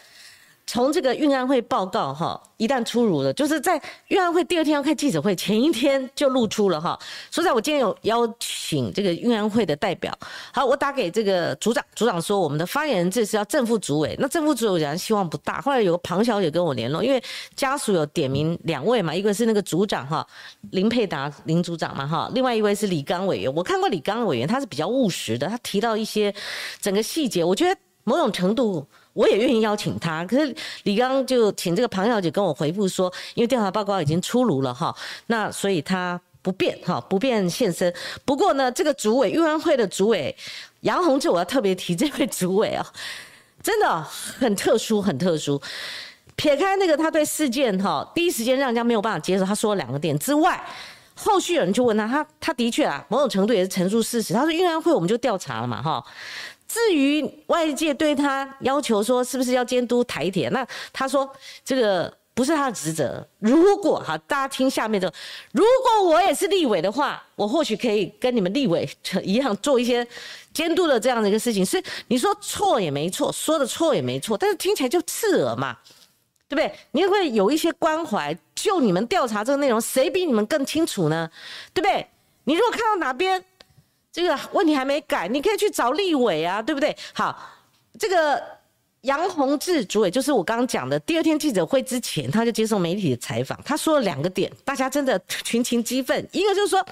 [0.67, 6.99] 从这个运安会报告哈，一旦出炉了，就是在运安会第二天要开记者会，前一天就露出了哈。
[7.31, 10.17] 所以在，我今天有邀请这个运安会的代表，
[10.53, 15.61] 好，我打给这个组长，组长说我们的发言人这是要正副主委，那正副主委讲希望不大。
[15.61, 17.23] 后来有个庞小姐跟我联络，因为
[17.55, 20.27] 家属有点名两位嘛，一个是那个组长哈
[20.71, 23.55] 林佩达林组长嘛哈，另外一位是李刚委员。
[23.55, 26.35] 我看过李刚委员，他是比较务实的，他提到一些
[26.81, 28.87] 整个细节，我觉得某种程度。
[29.15, 34.95] 我也愿意邀请他，可是李刚就请这个庞小姐跟我回复说，因为调查报告已经出炉了哈，
[35.29, 37.95] 那所以他不便哈，不便现身。
[38.25, 40.37] 不过呢，这个主委运安会的主委
[40.81, 42.85] 杨宏志，我要特别提这位主委啊，
[43.63, 45.63] 真的很特殊，很特殊。
[46.37, 50.61] 撇开那个他对事件哈第一时间让人家没有办法接受，他说了两个点之外，
[51.15, 54.35] 后续有人就问他，他他的确啊，某种程度也是陈述事实。
[54.35, 56.05] 他说运安会我们就调查了嘛哈。
[56.75, 61.31] 至于外界对他要求说是不是要监督台铁，那他说
[61.65, 63.25] 这个不是他的职责。
[63.39, 65.07] 如果哈，大家听下面的，
[65.53, 68.89] 如果我也是立委的话，我或许可以跟你们立委
[69.23, 70.05] 一样做一些
[70.53, 71.65] 监督的这样的一个事情。
[71.65, 75.79] 是你说错也没错，说的错也没错，但是听起来就刺耳嘛，
[76.49, 76.77] 对不对？
[76.91, 81.31] 你会有一些关怀，就你们调查这个内容，谁比你们更清楚呢？
[81.73, 82.05] 对不对？
[82.43, 83.45] 你如果看到哪边？
[84.15, 86.97] 这个问题还没改，你可以去找立委啊，对不对？
[87.13, 87.37] 好，
[87.99, 88.41] 这个
[89.01, 96.17] 杨宏志主委就是我刚刚讲的，第二天记者会之前，他就接受媒体的采访，他说了两个点，大家真的群情激愤。
[96.31, 96.87] 一个就是说，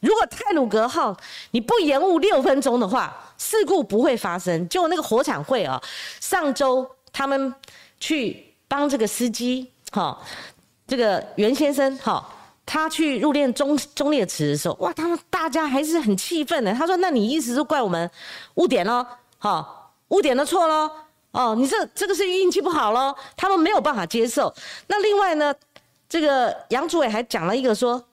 [0.00, 1.16] 如果泰鲁格号
[1.52, 4.68] 你不延误六分钟的话，事故不会发生。
[4.68, 5.80] 就那个火产会啊，
[6.20, 7.54] 上周他们
[8.00, 10.20] 去帮这个司机，哈，
[10.88, 12.34] 这个袁先生，哈。
[12.70, 16.70] 他去入殓中中烈祠的时候，哇，他们大家还是很气愤的。
[16.74, 18.10] 他说：“那你意思是怪我们
[18.56, 19.06] 误点喽？
[19.38, 20.90] 好，误点的错喽？
[21.30, 23.16] 哦，你这这个是运气不好喽？
[23.38, 24.54] 他们没有办法接受。
[24.86, 25.54] 那另外呢，
[26.10, 28.04] 这个杨主委还讲了一个说，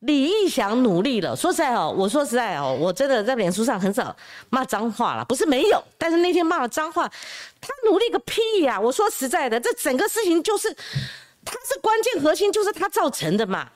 [0.00, 1.36] 李义祥努力了。
[1.36, 4.16] 说实在哦，我说实在哦，我真的在脸书上很少
[4.50, 7.08] 骂脏话了，不是没有，但是那天骂了脏话，
[7.60, 8.80] 他努力个屁呀！
[8.80, 10.76] 我说实在的，这整个事情就是。
[11.46, 13.70] 它是关键核心，就是他造成的嘛，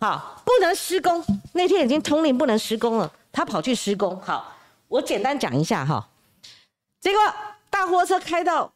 [0.00, 1.22] 好，不能施工。
[1.52, 4.18] 那天已经通令不能施工了，他跑去施工。
[4.22, 4.56] 好，
[4.88, 6.08] 我简单讲一下哈。
[7.00, 7.20] 结果
[7.68, 8.72] 大货车开到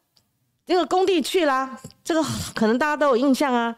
[0.67, 2.23] 这个工地去啦，这个
[2.55, 3.75] 可能大家都有印象啊。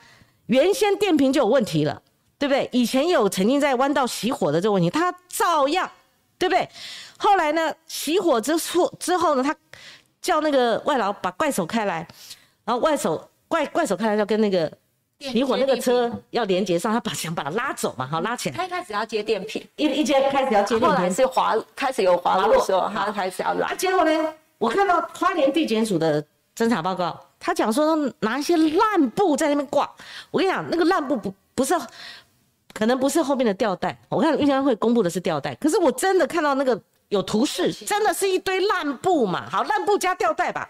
[0.47, 2.03] 原先电瓶就有问题了，
[2.37, 2.69] 对不对？
[2.73, 5.89] 以前有曾经在弯道熄火的这个问题，他照样，
[6.37, 6.69] 对不对？
[7.17, 9.55] 后来呢，熄火之后之后呢，他
[10.21, 12.05] 叫那个外劳把怪手开来，
[12.65, 14.71] 然后外手怪怪手看来要跟那个
[15.19, 23.75] 熄火那个车要连接上，他把想把它拉走嘛，好拉起来，他一开始要接电瓶，一一接开始要接后来电瓶，是滑，开始有滑落的时候，他开始要拉啊，。
[23.75, 26.25] 结果呢，我看到花莲地检署的
[26.57, 29.91] 侦查报告，他讲说拿一些烂布在那边挂。
[30.31, 31.75] 我跟你讲，那个烂布不不是，
[32.73, 33.99] 可能不是后面的吊带。
[34.09, 39.51] 我看运安会公布的是吊带，可是我真的看到那个有图示，真的是一堆烂布嘛。
[39.51, 40.69] 好，烂布加吊带吧，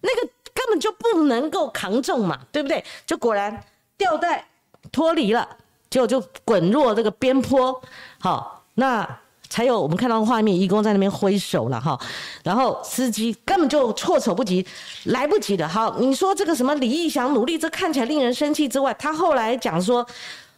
[0.00, 2.84] 那个根本就不能够扛重嘛，对不对？
[3.06, 3.62] 就果然
[3.96, 4.44] 吊带
[4.90, 5.48] 脱离了，
[5.88, 7.80] 结果就滚落这个边坡。
[8.18, 9.08] 好，那
[9.48, 11.96] 才有我们看到画面，义工在那边挥手了哈，
[12.42, 14.66] 然后司机根本就措手不及，
[15.04, 15.68] 来不及的。
[15.68, 20.04] 好，你说这个什么李义祥努力，这看起来令人生气之外，他后来讲说。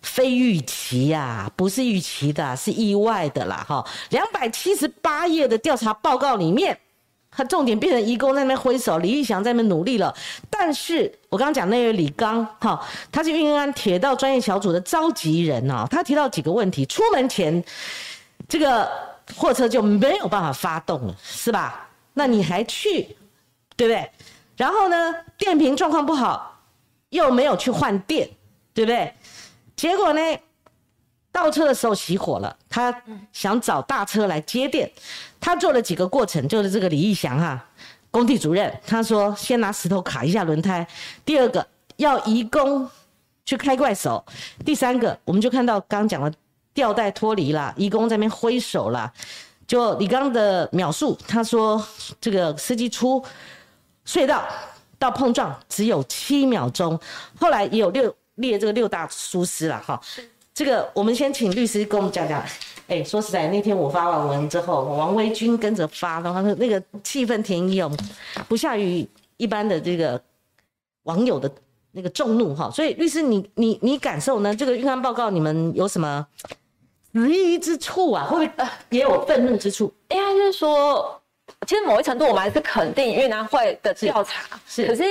[0.03, 3.87] 非预期呀、不是预期的，是意外的啦，哈。
[4.09, 6.81] 两百七十八页的调查报告里面，
[7.31, 10.15] 他重点变成义工在那边挥手，李玉祥在那边努力了。
[10.51, 17.63] 但是我刚刚讲那位李刚，哈，他是运安铁道专业小组的召集人啊，他提到几个问题，出门前
[18.49, 18.91] 这个
[19.37, 21.89] 货车就没有办法发动了，是吧？
[22.15, 23.17] 那你还去，
[23.77, 24.11] 对不对？
[24.57, 26.61] 然后呢，电瓶状况不好，
[27.11, 28.29] 又没有去换电，
[28.75, 29.15] 对不对？
[29.77, 30.21] 结果呢，
[31.33, 34.91] 倒车的时候熄火了，他想找大车来接电，
[35.41, 37.65] 他做了几个过程，就是这个李义祥哈、
[38.11, 40.87] 工地主任，他说先拿石头卡一下轮胎，
[41.25, 42.89] 第二个要移工
[43.47, 44.23] 去开怪手，
[44.65, 46.33] 第三个我们就看到刚讲的
[46.75, 49.11] 吊带脱离了，移工在那边挥手了，
[49.67, 51.83] 就李刚的描述，他说
[52.21, 53.25] 这个司机出
[54.07, 54.47] 隧道
[54.99, 57.01] 到碰撞只有七秒钟，
[57.41, 60.01] 后来也有六列这个六大疏失了哈。
[60.53, 62.45] 这个我们先请律师跟我们讲讲。
[62.91, 67.91] 哎，说实在，那天我发完文之后，王维军跟着发，然后那个气氛填膺哦，
[68.49, 70.21] 不下于一般的这个
[71.05, 71.49] 网友的
[71.93, 72.69] 那个众怒哈。
[72.69, 74.53] 所以律师你，你你感受呢？
[74.53, 76.27] 这个预案报告你们有什么
[77.13, 78.25] 质疑之处啊？
[78.25, 79.93] 会不会也有愤怒之处？
[80.09, 81.20] 应该是说，
[81.67, 85.03] 其实某一程度我们还是肯定越南会的调查，是可是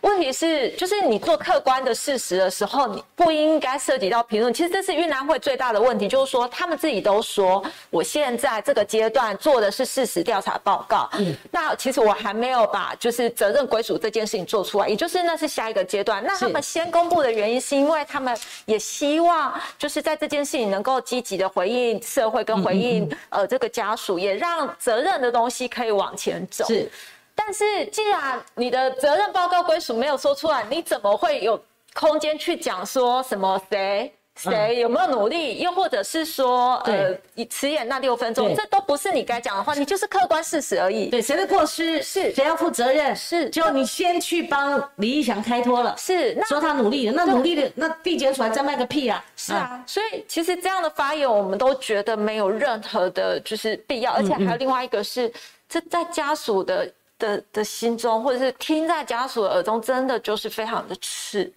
[0.00, 4.52] 问题是，就是你做客观的事实的时候，你不应该涉及到评论。
[4.54, 11.08] 其实这是越南会最大的问题，就是说他们自己都说，我现在这个阶段做的是事实调查报告。
[11.18, 16.24] 嗯，那其实我还没有把就是责任归属这件事情做出来，也就是那是下一个阶段。
[16.24, 26.64] 那他们先公布的原因，是因为他们也希望就是在这件事情能够积极的回应社会跟回应呃这个家属，也让责任的东西可以往前走。
[26.66, 26.90] 是
[27.34, 31.62] 但是既然你的责任报告归属没有说出来，你怎么会有
[31.94, 34.12] 空间去讲说什么谁？
[34.38, 35.60] 谁有没有努力？
[35.60, 41.08] 又或者是说，呃，你迟延那六分钟，这都不是你该讲的话，你就是客观事实而已。
[41.08, 43.16] 对谁的过失是谁要负责任？
[43.16, 49.24] 是就你先去帮李义祥开脱了，是，那说他努力了，那努力的那地检署还在卖个屁啊！
[49.36, 55.32] 是啊，所以其实这样的发言，我们都觉得没有任何的，就是必要，而且还有另外一个是，
[55.68, 61.52] 这在家属的的的心中，或者是听在家属的耳中，真的就是非常的刺。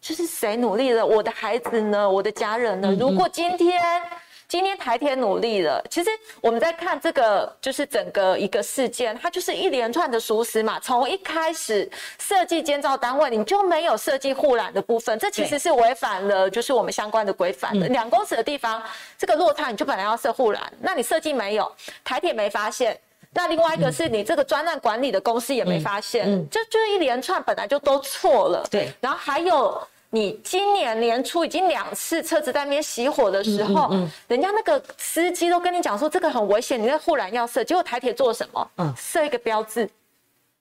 [0.00, 2.10] 就是谁努力了，我的孩子呢？
[2.10, 2.94] 我的家人呢？
[3.00, 4.02] 如果今天
[4.46, 6.10] 今天台铁努力了，其实
[6.42, 10.78] 我们在看这个，就是整个一个事件，它就是一连串的疏失嘛。
[10.78, 17.88] 从一开始设计建造单位，你就没有设计护栏的部分，这其实是违反了就是我们相关的规范的。
[17.88, 18.82] 两公尺的地方，
[19.16, 23.00] 这个落差你就本来要设护栏，那你设计没有，台铁没发现。
[23.34, 28.66] 那另外一个是你这个专案管理的公司也没发现，嗯嗯就就是一连串本来就都错了。
[28.70, 38.70] 对然后还有你今年年初已经两次车子在那边熄火的时候，嗯嗯嗯人家那个司机都跟你讲说这个很危险，你那护栏要设，结果台铁做什么？
[38.78, 39.88] 嗯设一个标志。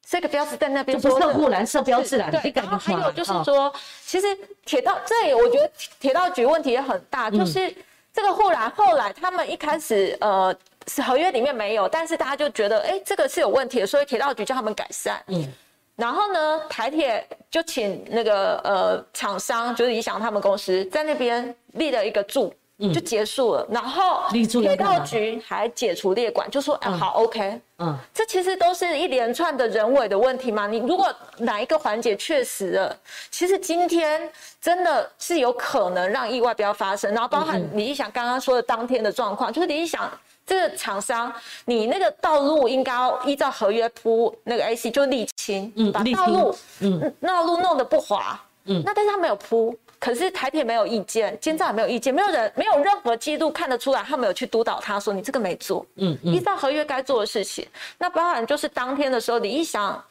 [0.06, 3.74] 设一个标志在那边就不说设护栏，设标志栏，对，然后还有就是哦说，
[4.06, 4.28] 其实
[4.65, 7.74] 铁道这里我觉得铁道局问题也很大，嗯就是
[8.13, 10.58] 这个护栏后来他们一开始呃是
[11.02, 15.21] 合约里面没有，但是大家就觉得哎这个是有问题的，所以铁道局叫他们改善。
[15.27, 15.48] 嗯
[15.96, 22.52] 然后呢，台铁就请那个呃厂商，就是理想他们公司在那边立了一个柱，
[22.92, 23.67] 就结束了。
[23.69, 27.62] 然后铁道局还解除列管，就说哎、嗯好 OK。
[27.77, 30.65] 嗯，这其实都是一连串的人为的问题嘛。
[30.65, 32.98] 你如果哪一个环节确实了，
[33.29, 34.27] 其实今天
[34.60, 37.13] 真的是有可能让意外不要发生。
[37.13, 40.10] 然后包含李义祥刚刚说的当天的状况，就是李义祥
[40.46, 41.33] 这个厂商，
[41.65, 49.75] 你那个道路应该要依照合约铺那个 AC 就沥青，把道路嗯道路弄得不滑，嗯那但是他没有铺。
[50.00, 57.65] 可是台铁没有意见，监造也没有意见，没有人没有任何记录看得出来，他没有去督导他说你这个没做，嗯嗯依照合约该做的事情。
[57.98, 60.04] 那包含就是当天的时候，李一祥，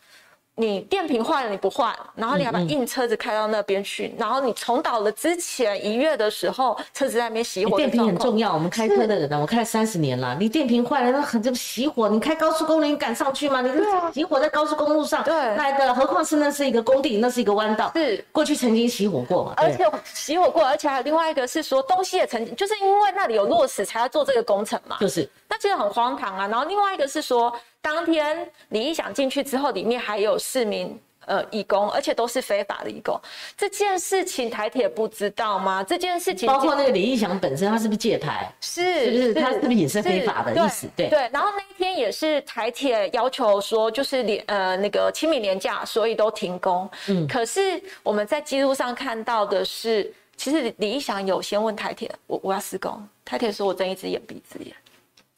[0.56, 13.62] 你电瓶坏了你不换，然后你还把硬车子开到那边去，然后你重蹈了之前一月的时候，车子在那边熄火的电瓶很重要，我们开车的人呢， 我开了三十年了，你电瓶坏了，那很就熄火，你开高速公路你敢上去吗？
[13.62, 15.34] 你这熄火在高速公路上，对。
[15.56, 18.22] 那个何况是那是一个工地，那是一个弯道，是。
[18.30, 25.26] 过去曾经熄火过嘛，而且熄火过，而且还有另外一个是说东西也曾经，就是因为那里有落石才要做这个工程嘛，就是。
[25.48, 26.46] 那其实很荒唐啊。
[26.46, 30.98] 然后另外一个是说，当天李义祥进去之后，里面还有市民。
[31.24, 33.16] 呃，义工，而且都是非法的义工，
[33.56, 35.80] 这件事情台铁不知道吗？
[35.80, 38.52] 这件事情包括那个李义祥本身，他是不是借台？
[38.60, 41.30] 是是不是他是不是也是非法的对意思对对。
[41.32, 46.90] 然后那一天也是台铁要求说，就是连呃那个清明年假，所以都停工。
[47.06, 54.74] 嗯，可是我们在记录上看到的是，其实李义祥有先问台铁，我我要施工，台铁说我睁一只眼闭一只眼。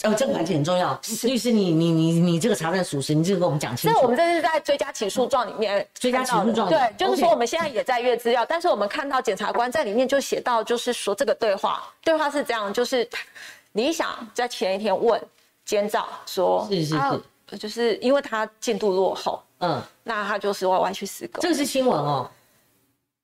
[0.04, 0.98] 哦，这个环节很重要。
[1.22, 3.96] 律师，你你你你这个查证属实，你这个跟我们讲清楚。
[3.96, 13.08] 那我们这是在追加起诉状里面追加起诉状对，就是说我们现在也在阅资料，但是我们看到检察官在里面就写到，就是说这个对话，对话是这样，就是
[13.72, 15.20] 李想在前一天问
[15.64, 17.20] 监造说，是是是啊
[17.58, 21.48] 就是因为他进度落后，嗯，那他就是歪歪去施工这。
[21.50, 22.28] 个是新闻哦，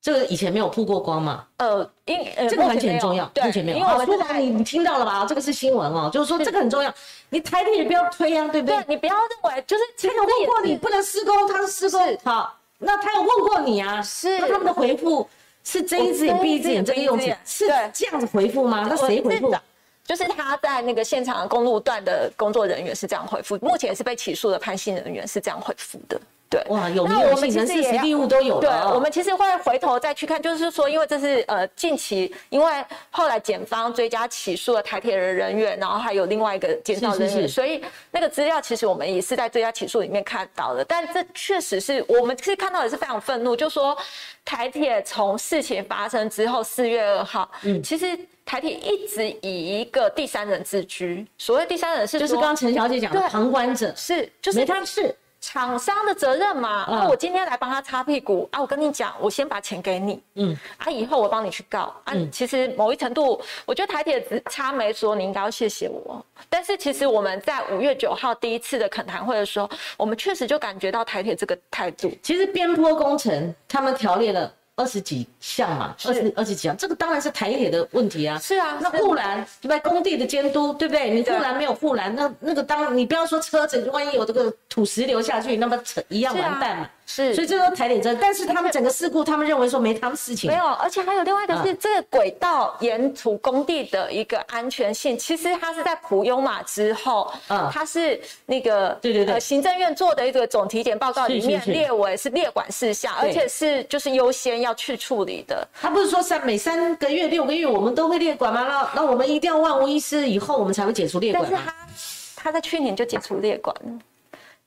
[0.03, 1.45] 这个以前没有曝过光嘛。
[1.59, 3.79] 呃，因呃这个环目前没有节很重要，对，目前没有。
[3.79, 5.27] 因为我好，苏们是在豪你你听到了吧？
[5.29, 6.93] 这个是新闻哦，就是说这个很重要，
[7.29, 8.85] 你台铁也不要推啊，对不对对？
[8.89, 14.01] 你不要认为就是其他有问过你不能施工，他是施工好，那他有问过你啊？
[14.01, 15.29] 是那他们的回复
[15.63, 18.87] 是睁一只眼闭一只眼，这个用词是对这样子回复吗？
[18.89, 19.61] 那谁回复的？
[20.03, 26.21] 就是他在那个现场公路段的工作人员是这样回复，目前是被起诉的判刑人员是这样回复的。
[26.51, 37.35] 对，哇，有名那我们有姓，人事其实也都有对我们其实会回头再去看，就是说，因为这是呃近期，因为后来检方追加起诉了台铁的人员，然后还有另外一个检造人员，是。
[37.37, 37.81] 是是所以
[38.11, 40.85] 那个资料其实我们也是在追加起诉里面看到的。
[40.85, 43.97] 但这确实是我们是看到也是非常愤怒，就说
[44.45, 55.15] 台铁从事情发生之后，四月二号，嗯，其实台铁一直以一个第三人自居，所谓第三人是就是刚刚陈小姐讲的旁观者，是就是没他事。
[55.41, 56.99] 厂商的责任嘛，嗯。
[56.99, 61.95] 啊，我今天来帮他擦屁股啊，我跟你讲，我先把钱给你，嗯，啊，以后我帮你去告。
[62.05, 62.15] 啊。
[62.31, 78.39] 其实某一程度，我觉得台铁只差没说你应该要谢谢我，但是其实我们在五月九号第一次的恳谈会的时候，我们确实就感觉到台铁这个态度，其实边坡工程他们条列了二十几项嘛，二十二十几项，这个当然是台铁的问题啊。
[78.39, 79.79] 是啊那护栏对不对？
[79.81, 81.11] 工地的监督对不对？
[81.11, 86.89] 你护栏没有护栏，那那个当你不要说车子，万一有这个土石流下去，那么成一样完蛋嘛。
[87.13, 90.57] 是所以这都是台铁责任，但是他们整个事故，他们认为说没他们事情没。
[90.57, 105.67] 有，而且还有另外一个是嗯这个轨道沿途工地的一个安全性，其实它是在普悠玛之后，嗯它是那个对对对呃行政院做的一个总体检报告里面列为是列管事项，而且是就是优先要去处理的。
[105.75, 108.63] 他不是说三每三个月、六个月我们都会列管吗？
[108.69, 111.49] 那那我们一定要万无一失以后，我们才会解除列管吗？
[111.51, 113.93] 但是他他在去年就解除列管了，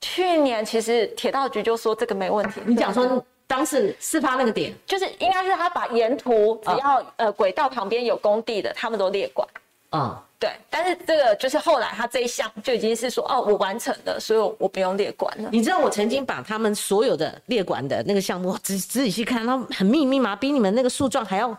[0.04, 2.60] 去年其实铁道局就说这个没问题。
[2.66, 9.48] 你讲说当时事发那个点，就是应该是他把沿途只要呃轨道旁边有工地的，他们都列管。
[9.96, 15.50] 嗯，对，但是这个就是后来他这一项就已经是说，哦，我完成了，所以我我不用列管了。
[15.54, 21.58] 你知道我曾经把他们所有的列管的那个项目仔仔细看，他们很密密麻，比你们那个树状还要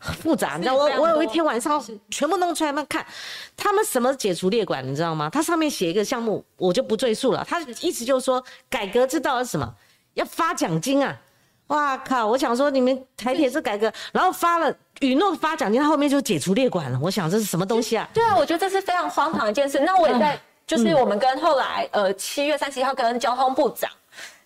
[0.00, 0.56] 复杂。
[0.56, 3.04] 你知道我我有一天晚上全部弄出来慢看，
[3.56, 5.30] 他们什么解除列管，你知道吗？
[5.30, 7.44] 他上面写一个项目，我就不赘述了。
[7.48, 9.74] 他意思就是说，改革之道是什么？
[10.14, 11.14] 要发奖金啊！
[11.66, 12.26] 哇靠！
[12.26, 16.98] 我想说你们台铁是改革，然后发了允诺发奖金，他后面就解除列管了。
[17.02, 18.08] 我想这是什么东西啊？
[18.14, 19.80] 对啊，我觉得这是非常荒唐一件事。
[19.80, 23.90] 那我也在，就是我们跟后来呃七月三十一号跟交通部长，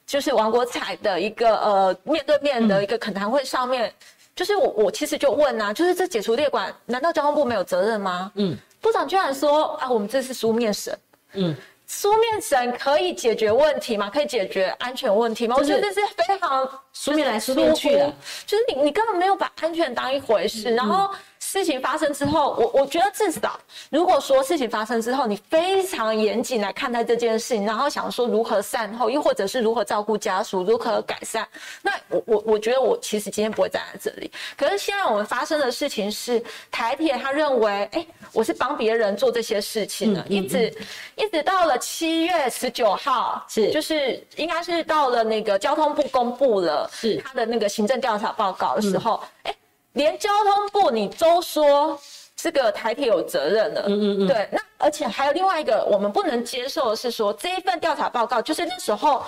[0.06, 3.92] 就是王国才的一个呃面对面的一个恳谈会上面，
[4.40, 8.32] 就是我我其实就问啊，就是这解除列管，难道交通部没有责任吗？
[8.36, 10.98] 嗯部长居然说啊，我们这是书面审。
[11.34, 11.54] 嗯，
[11.86, 14.08] 书面审可以解决问题吗？
[14.08, 15.56] 可以解决安全问题吗？
[15.58, 18.10] 我就是觉得这是非常书面来书面去的
[18.46, 21.10] 就是你你根本没有把安全当一回事，然后
[21.50, 23.58] 事情发生之后，我我觉得至少，
[23.90, 31.44] 如果说事情发生之后，你非常严谨来看待这件事情，然后想说如何善后，又或者是如何照顾家属，如何改善，
[31.82, 34.30] 那我我我觉得我其实今天不会站在这里。
[34.56, 36.40] 可是现在我们发生的事情是，
[36.70, 40.72] 台铁他认为，哎，我是帮别人做这些事情的，一直
[41.16, 43.72] 一直到了七月十九号，是。
[43.72, 47.16] 就是应该是到了那个交通部公布了是。
[47.16, 49.54] 他的那个行政调查报告的时候，哎、
[49.92, 51.98] 连交通部你都说
[52.36, 59.22] 这个台铁有责任了，嗯嗯嗯，对，那而且还有另外一个我们不能接受的是说这一份调查报告，就是那时候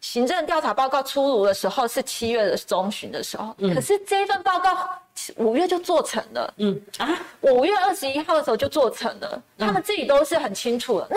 [0.00, 4.88] 行政调查报告出炉的时候是七月的中旬的时候，可是这一份报告
[5.36, 6.80] 五月就做成了，嗯。
[6.98, 11.08] 啊，五月二十一号的时候就做成了，他们自己都是很清楚的。
[11.10, 11.16] 那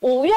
[0.00, 0.32] 五月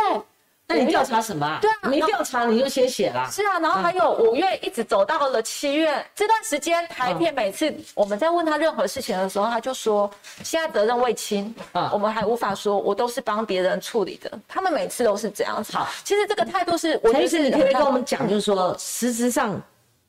[0.70, 1.60] 那你调查什么啊？
[1.62, 3.30] 对啊没调查你就先写啦。
[3.32, 10.12] 是啊，然后还有五月一直走到了七月这段时间，台铁每次我们在问他任何事情的时候，他就说
[10.44, 14.30] 现在责任未清，嗯我们还无法说，我都是帮别人处理的。
[14.46, 15.72] 他们每次都是这样子。
[15.72, 19.62] 好，其实这个态度是，我就是你可以跟我们讲，就是说，实质上，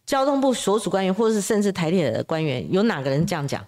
[0.06, 3.64] 交通部所属官员，或者是甚至台铁的官员，有哪个人这样讲？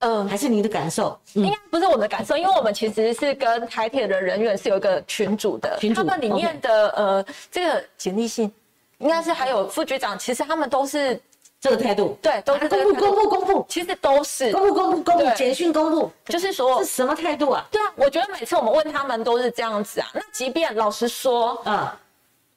[0.00, 0.28] 嗯。
[0.28, 1.18] 还是你的感受？
[1.32, 8.52] 应嗯，该不是我的感受，因为我们其实是跟台铁的人员是有一个群组的，他们里面的呃这个简历信，
[8.98, 11.20] 应该是还有副局长，其实他们都是
[11.60, 17.66] 这个态度，对，都是这公布公布公布其实都是，公布公布公布，对简讯公布，就是说是什么态度啊？
[17.70, 20.08] 对啊，我觉得每次我们问他们都是这样子啊。
[20.14, 21.98] 那即便老实说，啊，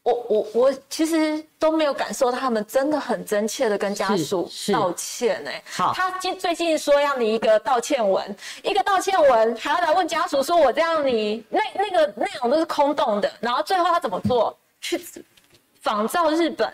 [0.03, 14.55] 我我我其实都没有感受到他们真的很真切的跟家属道歉哎、好他近最近说要你一个道歉文，一个道歉文还要来问家属说我这样你那那个内容都是空洞的，然后最后他怎么做？
[14.81, 15.01] 去
[15.81, 16.69] 仿照日本。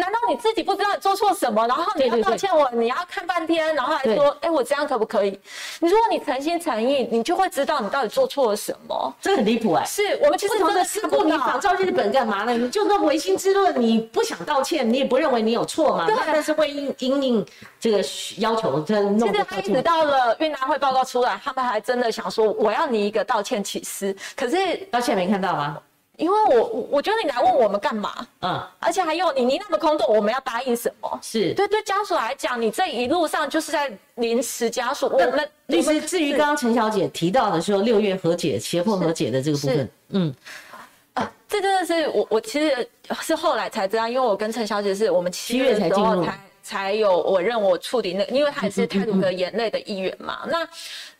[0.00, 5.38] 难道你自己不知道你做错什么，然后你要道歉我，你要看半天，然后还说，哎，我这样可不可以？
[5.80, 9.14] 你如果你诚心诚意，你就会知道你到底做错了什么。
[9.20, 9.84] 这很离谱哎。
[9.84, 12.52] 是我们其实真的的事故，你看不到仿照日本干嘛呢？
[12.52, 16.06] 你就那唯心之论，你不想道歉，你也不认为你有错嘛？
[16.06, 17.46] 对那但是会因因应
[17.78, 17.98] 这个
[18.38, 24.14] 要求，真弄其实他一直到了运安会报告出来，他们还真的想说我要你一个道歉启事。
[24.34, 25.78] 可是道歉没看到吗？
[26.16, 28.26] 因为我我我觉得你来问我们干嘛？
[28.40, 31.18] 嗯，而且还有你你那么空洞，我们要答应什么？
[31.22, 31.52] 是。
[31.54, 35.08] 对对，家属来讲，你这一路上就是在临时家属。
[35.08, 40.34] 我们律师，至于刚刚陈小姐提到的说六月和解、胁迫和解的这个部分，嗯，
[41.14, 42.88] 啊，这真的是我我其实
[43.20, 46.24] 是后来才知道，因为我跟陈小姐是我们七七月月才进入
[46.64, 50.40] 才才有我认我处理那，因为他也是泰鲁格眼泪的一员嘛。
[50.48, 50.66] 那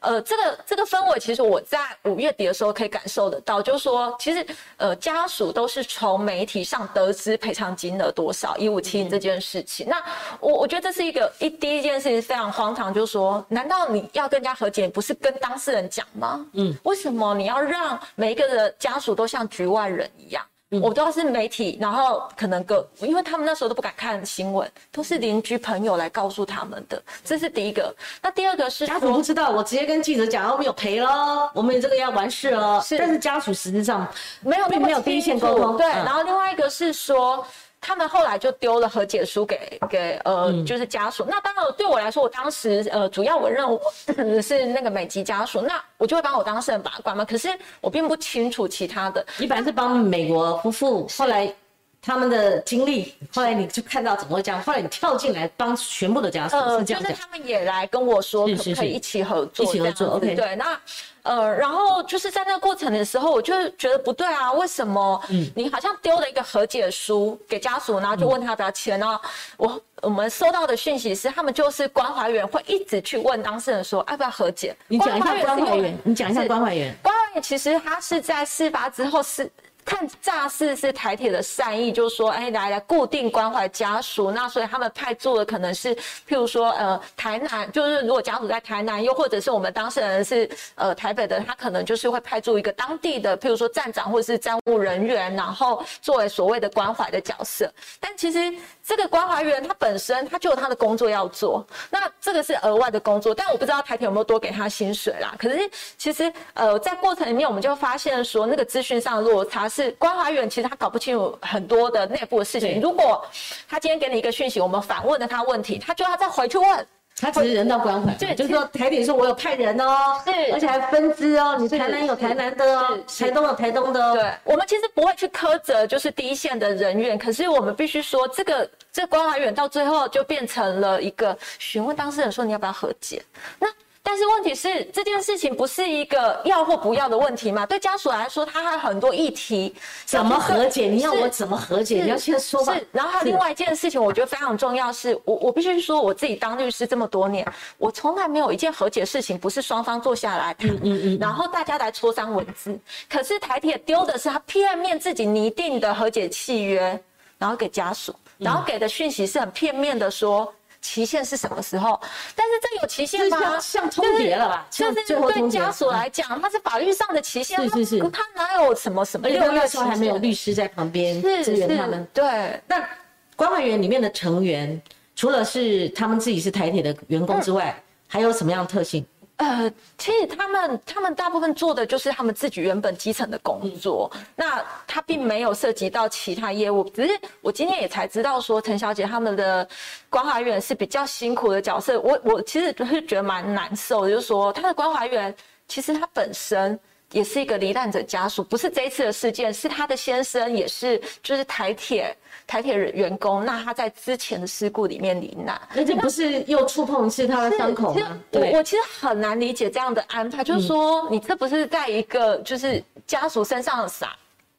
[0.01, 4.45] 呃，这个这个氛围，其实我在五月底的时候可以感受得到，就是说，其实
[4.77, 9.87] 呃家属都是从媒体上得知赔偿金额多少一五七零这件事情。
[9.89, 10.03] 那
[10.41, 16.45] 我我觉得这是一个一第一件事情非常荒唐，就是说，难道你要跟人家和解，不是跟当事人讲吗？
[16.55, 20.45] 嗯，为什么你要让每一个的家属都像局外人一样？
[20.81, 27.95] 我不知道是媒体，然后可能个，因为他们那时候都不敢看新闻，都是邻居朋友来告诉他们的，这是第一个。
[28.23, 32.81] 那第二个是家属不，知道，我直接跟记者讲，我们有赔了，我们这个要完事了。
[32.81, 34.07] 是但是家属实际上
[34.41, 37.47] 没有没有第一线沟通对然后另外一个是说。
[37.87, 41.27] 他们后来就丢了和解书给给呃，嗯就是家属。
[41.29, 43.79] 那当然对我来说，我当时呃，主要我任务
[44.43, 47.23] 是那个美籍家属，那我就会帮我当事人把关嘛。
[47.25, 47.51] 可是
[47.83, 51.53] 我并不清楚其他的，你本来是帮美国夫妇，后来
[52.01, 57.13] 他们的经历，后来你就看到怎么会这样，后来你跳进来帮全部的家属，呃，是这样讲。
[57.13, 59.67] 就是他们也来跟我说，可不可以一起合作？
[59.67, 60.81] 一起合作 OK 对，那
[61.25, 65.21] 呃，然后就是在那个过程的时候，我就觉得不对啊，为什么
[65.57, 69.01] 你好像丢了一个和解书给家属，然后就问他要不要签？
[69.01, 69.19] 然后
[69.57, 74.77] 我我们收到的讯息是，他们就是关怀员会一直去问当事人说要不要和解。
[74.87, 76.95] 你讲一下关怀员，你讲一下关怀员。
[77.03, 79.51] 关怀员其实他是在事发之后是。
[79.85, 97.73] 看乍似是台铁的善意，就是说，哎，来来固定关怀家属，那所以他们派驻的可能是，譬如说，呃，台南，就是如果家属在台南，又或者是我们当事人是呃台北的，他可能就是会派驻一个当地的，譬如说站长或者是站务人员，然后作为所谓的关怀的角色。
[98.01, 98.39] 但其实
[98.87, 105.35] 这个关怀员他本身他就有他的工作要做，那这个是额外的工作，但我不知道台铁有没有多给他薪水啦。
[105.39, 112.81] 可是其实呃在过程里面，我们就发现说那个资讯上的落差是关怀员其实他搞不清楚很多的内部的事情。
[112.81, 113.25] 如果
[113.67, 116.87] 他今天给你一个讯息，我们反问了他问题，他就要再回去问。
[117.21, 120.53] 他只是人道关怀，对就是说台北说我有派人哦，是。
[120.53, 133.23] 而且还分支哦，你是台南有台南的哦，台东有台东的哦，对，我们其实不会去苛责就是第一线的人员，可是我们必须说，这个这关怀员到最后就变成了一个询问当事人说你要不要和解。
[133.59, 133.69] 那
[134.15, 137.67] 但是问题是这件事情不是一个要或不要的问题嘛？
[137.67, 140.87] 对家属来说，他还有很多议题，怎么和解？
[140.87, 142.01] 你要我怎么和解？
[142.05, 142.73] 你要先说吧。
[142.77, 147.45] 是，然后还有另外一件事情，我觉得非常重要是，我我必须说，我自己当律师这么多年，
[147.77, 152.79] 我从来没有一件和解事情不是双方坐下来谈，嗯嗯，然后大家来磋商文字。
[153.11, 157.03] 可是台铁丢的是他片面自己拟定的和解契约，
[157.37, 160.55] 然后给家属，然后给的讯息是很片面的说。
[160.85, 161.99] 期限是什么时候？
[162.37, 163.41] 但是这有期限这吗？
[163.41, 172.07] 像像通牒了吧就是对家属来讲，它是法律上的期限，是是是它它哪有什么什么六月那时候还没有律师在旁边支援他们。
[172.13, 172.87] 对，那
[173.35, 174.81] 关怀员里面的成员，
[175.17, 177.75] 除了是他们自己是台铁的员工之外，
[178.07, 179.05] 还有什么样的特性？
[179.37, 186.85] 呃，其实他们他们大部分做的就是他们自己原本基层的工作，那他并没有涉及到其他业务。
[186.91, 189.69] 只是我今天也才知道说，陈小姐他们的
[190.09, 192.01] 关怀员是比较辛苦的角色。
[192.01, 195.35] 我我其实是觉得蛮难受的，就是说他的关怀员
[195.67, 196.79] 其实他本身。
[197.13, 202.17] 也是一个罹难者家属，不是这一次的事件，是他的先生也是，就是台铁
[202.47, 208.21] 台铁员工，那他在之前的事故里面罹难，而且不是又触碰一次他的伤口吗？
[208.33, 214.15] 我我，其实很难理解这样的安排，就是说你这不是在一个就是家属身上撒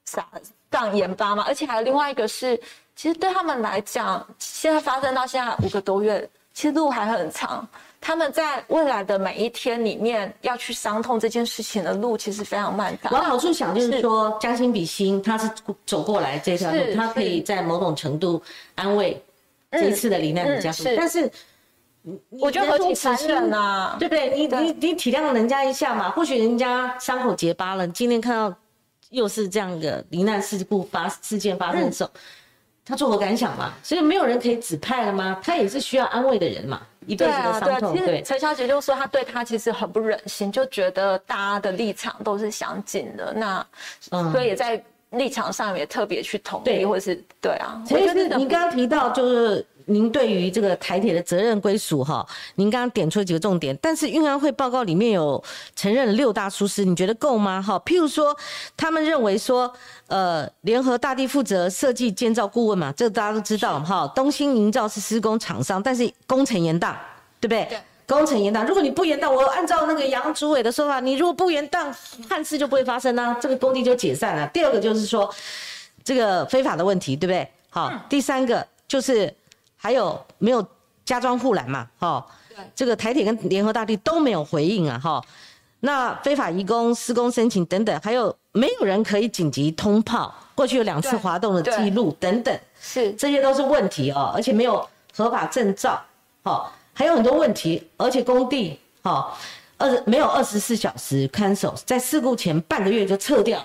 [0.05, 0.27] 撒
[0.71, 1.43] 上盐巴吗？
[1.47, 2.59] 而且还有另外一个是，
[2.95, 7.67] 其实对他们来讲，现在发生到现在五个多月，其实路还很长。
[8.05, 13.11] 他们在未来的每一天里面要去伤痛这件事情的路，其实非常漫长。
[13.11, 15.49] 往好处想就是说，将心比心，他是
[15.87, 18.39] 走过来这条路，他可以在某种程度
[18.75, 19.19] 安慰
[19.71, 20.83] 这一次的罹难者家属。
[20.95, 21.27] 但是，
[22.29, 23.95] 我觉得何其残忍啊！
[23.97, 24.35] 对不对？
[24.35, 28.55] 你你你体谅人家一下嘛，或许人家伤口结疤了，你今天看到
[29.09, 32.11] 又是这样的罹难事故发事件发生的时候，
[32.85, 33.73] 他作何感想嘛？
[33.81, 35.39] 所以没有人可以指派了吗？
[35.41, 38.21] 他也是需要安慰的人嘛，一辈子的对啊，对啊，其实。
[38.23, 43.65] 陈小姐就说她对她其实很不忍心，就觉得大家的立场都是相近的，那
[44.11, 47.81] 嗯所以也在立场上也特别去同意，或是对啊。
[47.89, 52.25] 我觉得是您刚刚提到，就是您对于这个台铁的责任归属哈，
[52.55, 55.43] 您刚刚点出了几个重点，但是运安会报告里面有
[55.75, 57.61] 承认了六大疏失，你觉得够吗？
[57.61, 58.35] 哈，譬如说，
[58.75, 59.71] 他们认为说，
[60.07, 67.01] 呃，联合大地负责设计建造顾问嘛，这个大家都知道哈，东兴营造是施工厂商，但是工程严大，
[67.39, 67.65] 对不对？
[67.69, 67.79] 对。
[68.07, 71.91] 工程严当，如果你不严当，我按照那个杨主委的说法，你如果不严当，
[72.29, 74.45] 憾事就不会发生啊，这个工地就解散了。
[74.49, 75.27] 第二个就是说，
[76.03, 77.49] 这个非法的问题，对不对？
[77.71, 79.33] 好，第三个就是
[79.85, 80.65] 还有没有
[81.05, 81.87] 加装护栏嘛？
[81.99, 82.25] 哈，
[82.73, 85.23] 这个台铁跟联合大地都没有回应啊，哈。
[85.81, 90.33] 那非法移工、施工申请等等，还有没有人可以紧急通报？
[90.55, 94.83] 过去有两次滑动的记录等等，是这些都是问题哦，而且没有
[95.15, 96.01] 合法证照，
[96.41, 99.37] 好、还有很多问题，而且工地，好、
[99.77, 103.63] 二没有二十四小时看守，在事故前半个月就撤掉，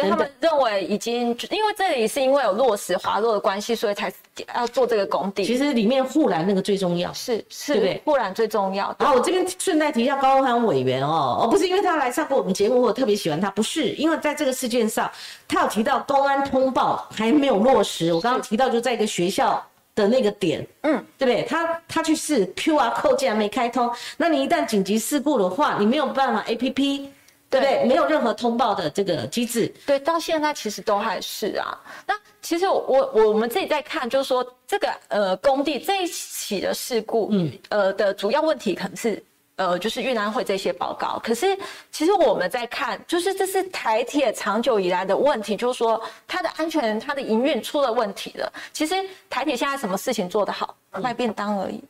[0.00, 4.12] 对他们认为已经，因为这里是因为有落实滑落的关系，所以才
[4.54, 5.44] 要做这个工地。
[5.44, 7.12] 其实里面护栏那个最重要。
[7.12, 8.94] 是是，对不对不然最重要。
[8.98, 15.10] 然后我这边顺带提一下高宏安委员哦，哦不是因为他来上过我们节目或者特别喜欢他，不是因为在这个事件上，
[15.48, 18.12] 他有提到公安通报还没有落实。
[18.12, 21.42] 我刚刚提到就在一个学校的那个点，嗯，对不对？
[21.44, 27.06] 他他去试 QR code 竟然没开通，那你一旦紧急事故的话，你没有办法 APP，
[27.48, 27.84] 对不对？
[27.84, 31.78] 没有任何通报的这个机制，对，到现在其实都还是啊。
[32.06, 39.22] 那其实我我们自己在看，就是说这个呃工地这一起的事故，嗯，呃的主要问题可能是。
[39.58, 41.56] 呃，就是运安会这些报告，可是
[41.90, 48.52] 其实我们在看，就是这是台铁长久以来的问题，就是说它的安全、它的营运出了问题了。
[48.70, 48.94] 其实
[49.30, 50.76] 台铁现在什么事情做得好？
[51.00, 51.82] 卖便当而已，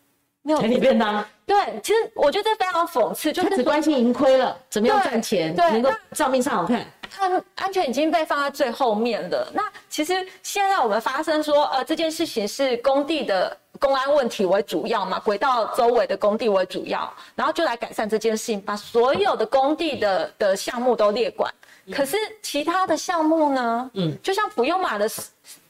[0.47, 1.57] 没有台铁便当，对。
[1.83, 6.87] 其实我觉得这非常讽刺，就是只关心盈亏了，怎么样对赚钱，对能够那账面上好看。
[7.11, 9.51] 它安全已经被放在最后面了。
[9.53, 21.53] 那其实现在我们发生说，呃，这件事情是工地的公安问题为主要嘛，轨道周围的工地为主要，然后就来改善这件事情，把所有的工地的的项目都列管。
[21.93, 23.91] 可是其他的项目呢？
[23.95, 25.09] 嗯，就像普悠玛的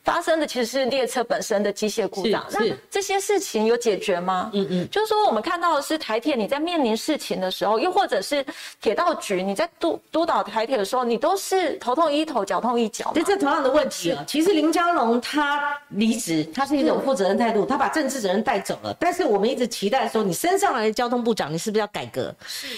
[0.07, 2.49] 发生的其实是列车本身的机械故障。
[2.49, 4.53] 是是那这些事情有解决吗？
[4.55, 8.47] 嗯嗯，就是说我们看到的是台铁，你在面临事情的时候，又或者是
[8.81, 13.25] 铁道局你在督督导台铁的时候，你都是头痛医头，脚痛医脚嘛对，。
[13.25, 14.25] 这同样的问题啊。
[14.29, 18.97] 其实林佳龙他离职，他是一种负责任态度，他把政治责任带走了。
[19.01, 22.33] 但是我们一直期待说，你升上来的交通部长，你是不是要改革？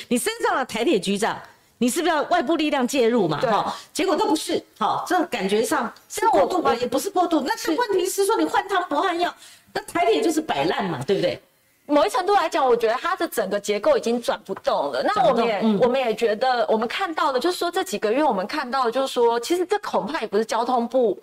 [0.09, 1.39] 你升上了台铁局长。
[1.79, 3.41] 你是不是要外部力量介入嘛？
[3.41, 7.43] 对哈，结果都不是，好，这种感觉上是过度吧，也不是过度。
[7.47, 9.33] 那是问题是说你换汤不换药，
[9.73, 11.41] 那台铁就是摆烂嘛，对不对？
[11.87, 15.03] 某一程度来讲，我觉得它的整个结构已经转不动了。
[15.03, 21.19] 那我们也、嗯我们也觉得，我们看到的就是说这几个月我们看到的就是说，其实这恐怕也不是交通部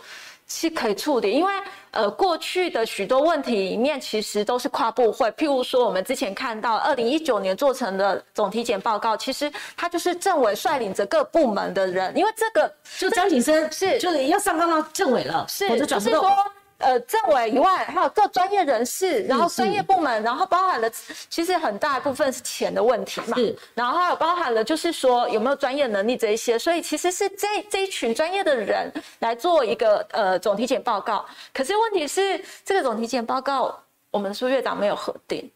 [0.47, 1.51] 是可以处理，因为
[1.91, 16.51] 呃过去的许多问题里面其实都是跨部会，譬如说我们之前看到二零一九年做成的总体检报告，其实他就是政委率领着各部门的人，因为这个就张景生是就是要上纲到政委了，是，我就转不动就是说。
[16.77, 20.91] 呃，政委以外，还有各专业人士，然后专业部门，然后包含了
[21.29, 31.25] 其实很大一部分是钱的问题嘛，是，然后还有包含了就是说有没有专业能力这一些，所以其实是这这一群专业的人来做一个呃总体检报告。
[31.53, 33.73] 可是问题是，这个总体检报告
[34.11, 35.49] 我们苏院长没有核定，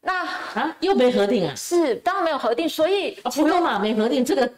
[0.00, 1.54] 那啊，又没核定啊？
[1.54, 4.24] 是当然没有核定，所以哦不用嘛，没核定。
[4.24, 4.50] 这个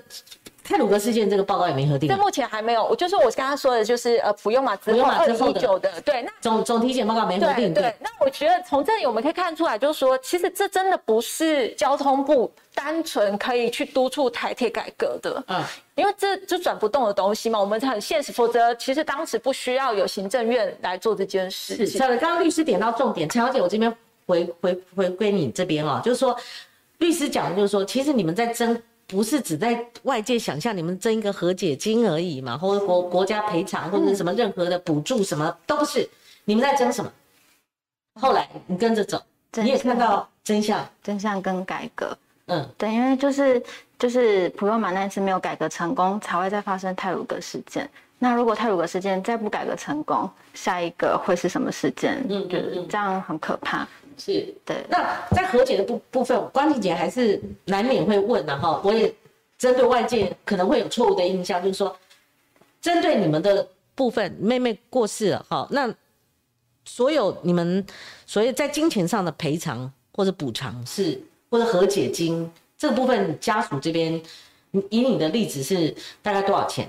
[0.69, 2.15] 泰鲁格事件这个报告也没核定啊。
[2.15, 15.65] 在目前还没有，我就是我刚刚说的，就是呃普悠玛之普悠后二玛之后的零一九的，对，那总总体检报告没核定，对对，那我觉得从这里我们可以看出来，就是说，其实这真的不是交通部单纯可以去督促台铁改革的，嗯，
[15.95, 21.99] 因为这就转不动的东西嘛，我们很现实，否则其实当时不需要有行政院来做这件事是，情。
[21.99, 23.91] 小刚刚律师点到重点，陈小姐，我这边
[24.27, 26.37] 回回回归你这边哦，就是说，
[26.99, 36.09] 律师讲的就是说，其实你们在争，不是只在外界想象你们争一个和解金而已嘛，或者国国家赔偿或者什么任何的补助什么都不是，
[36.45, 37.11] 你们在争什么？
[38.21, 39.21] 后来你跟着走，
[39.55, 42.17] 你也看到真相，真相跟改革。
[42.47, 43.63] 嗯，对，因为就是
[43.99, 47.89] 就是普悠玛那一次没有改革成功，才会再发生泰鲁格事件。
[48.19, 52.19] 那如果泰鲁格事件再不改革成功，下一个会是什么事件？
[52.29, 53.87] 嗯嗯就是嗯这样很可怕。
[54.19, 54.55] 是。
[54.65, 58.81] 对，那在和解的部部分，关婷姐还是难免会问的、哈。
[58.85, 59.15] 我也
[59.57, 61.97] 针对外界可能会有错误的印象，就是说，
[62.81, 65.93] 针对你们的部分，妹妹过世了哈，那
[66.85, 67.85] 所有你们
[68.27, 74.15] 所谓在金钱上的赔偿或者补偿是或者和解金这个部分，家属这边
[74.73, 76.89] 以以你的例子是大概多少钱？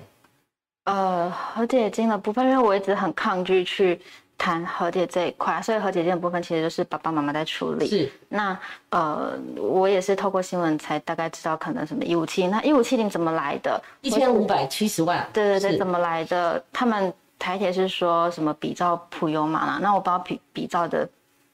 [0.85, 3.99] 呃，和解金的部分，因为我一直很抗拒去
[4.39, 7.87] 谈和解这一块，所以和解金的部分其实就是爸爸妈妈在处理。
[7.87, 8.57] 是那
[8.89, 13.79] 呃，我也是透过新闻才大概知道可能什么一五七零，那一五七零怎么来的？
[14.01, 15.27] 一千五百七十万。
[15.33, 16.63] 对对对，怎么来的？
[16.71, 21.07] 他们台铁是说什么比照普悠玛啦，那我不知道比比照的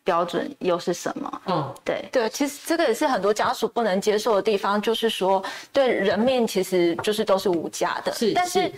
[0.04, 1.42] 标准又是什么？
[1.48, 8.14] 嗯，对，对，其实这个也是很多家属不能接受的地方，就是说，对人命其实就是都是无价的。
[8.14, 8.72] 是但是是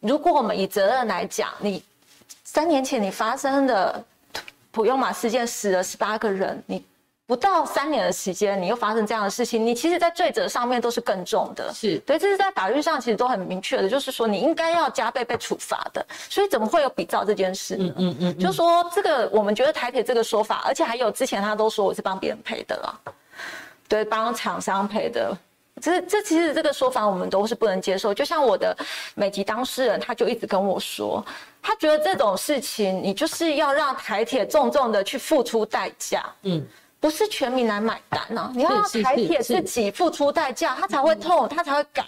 [0.00, 1.80] 如果我们以责任来讲，你
[2.54, 4.04] 三年前你发生的
[4.70, 6.84] 普悠玛事件死了十八个人，你
[7.26, 11.72] 不到三年的时间，你又发生这样的事情，你其实在罪责上面都是更重的。
[11.74, 16.06] 是对，这是在法律上其实都很明确的，就是说你应该要加倍被处罚的。
[16.30, 17.92] 所以怎么会有比照这件事呢？
[17.96, 23.12] 嗯嗯，就说这个，我们觉得台铁这个说法，而且还有之前他都说我是帮别人赔的啦，
[23.88, 25.36] 对，帮厂商赔的。
[25.80, 28.14] 这这其实这个说法我们都是不能接受。
[28.14, 28.76] 就像我的
[29.14, 31.24] 美籍当事人，他就一直跟我说，
[31.60, 36.64] 他觉得这种事情你就是要让台铁重重的去付出代价，嗯，
[37.00, 38.52] 不是全民来买单啊！
[38.54, 42.04] 你要让台铁自己付出代价，他才会痛，他才会改。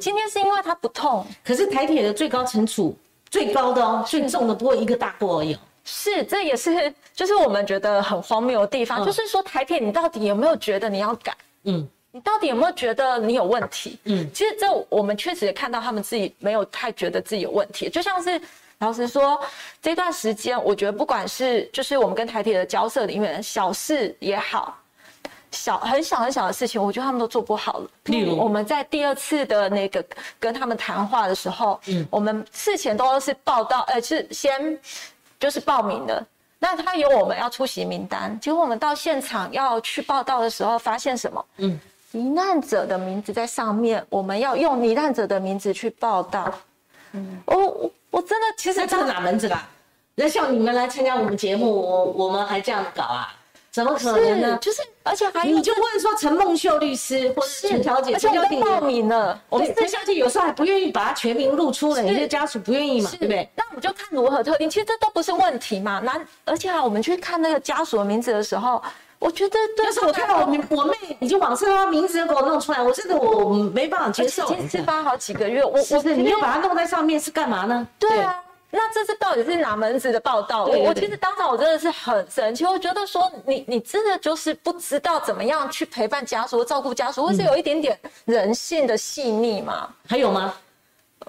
[0.00, 2.96] 今天是因为他不痛，可是台铁的最高惩处
[3.30, 5.58] 最高的哦，最重的不过一个大过而已哦。
[5.84, 11.34] 是，这也是就是我们觉得很荒谬的地方，嗯就是说台铁，你到底有没有觉得你要改？
[11.64, 11.88] 嗯
[12.18, 13.96] 你到底有没有觉得你有问题？
[14.04, 18.40] 嗯，其实这我们确实也看到他们自己没有太觉得自己有问题，就像是
[18.78, 19.40] 老实说，
[19.80, 24.76] 这段时间我觉得不管是就是我们跟台铁的交涉里面小事也好。
[25.50, 27.90] 小很小很小的事情，我觉得他们都做不好了。
[28.04, 30.04] 例如我们在第二次的那个
[30.40, 34.78] 跟他们谈话的时候，嗯我们事前都是报道，呃，是先
[35.38, 36.26] 就是报名的。
[36.58, 41.46] 那他有我们要出席名单，结果我们到现场要去报道的时候，发现什么？
[41.58, 41.78] 嗯，
[42.12, 46.52] 罹难者的名字在上面，我们要用罹难者的名字去报道。
[47.12, 49.68] 嗯，我我我真的其实那这是哪门子啦？
[50.14, 53.34] 那像你们来参加我们节目，我我们还这样搞啊？
[53.70, 54.58] 怎么可能呢？
[54.60, 63.48] 就是，而且还有你就问说陈梦秀律师或是陈小姐，而且我都报名了，我们是陈小姐有时候还不愿意把她全名露出来，有些家属不愿意嘛，对不对？
[63.54, 66.00] 那我们就看如何特定，其实这都不是问题嘛。
[66.02, 68.82] 那而且啊，我们去看那个家属的名字的时候，
[69.18, 74.44] 我觉得对要是我看到我我妹已经网上把名字给我弄出来，我真的我没办法接受。
[74.52, 77.86] 已经事发好几个月，我我是你又把它弄在上面是干嘛呢？
[77.98, 78.42] 对啊。
[78.70, 80.66] 那这是到底是哪门子的报道？
[80.66, 89.88] 我我其实当场我真的是很生气，我觉得说你你真的就是不知道怎么样去陪伴家属、照顾家属，或是有一点点人性的细腻嘛？
[90.06, 90.54] 还有吗？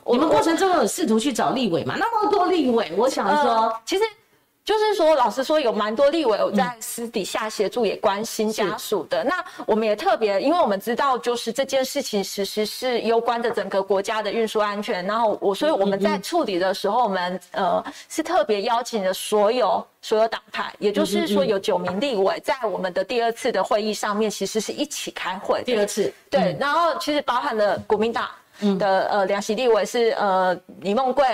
[0.05, 1.95] 你们过程中有试图去找立委嘛？
[1.97, 4.03] 那么多立委，我想说，其实。
[4.69, 9.23] 就是说，老实说，有蛮多立委有在私底下协助，也关心家属的。
[9.23, 15.03] 那我们也特别，因为我们知道，就是这件事情其实是攸关着整个国家的运输安全。
[15.07, 25.63] 然后我，所以我们在处理的时候，我们呃是特别邀请了所有所有党派，也就是说有九名立委在我们的第二次的会议上面，其实是一起开会。
[25.63, 28.29] 第二次，对，然后其实包含了国民党
[28.77, 31.25] 的呃两席立委是呃李梦贵。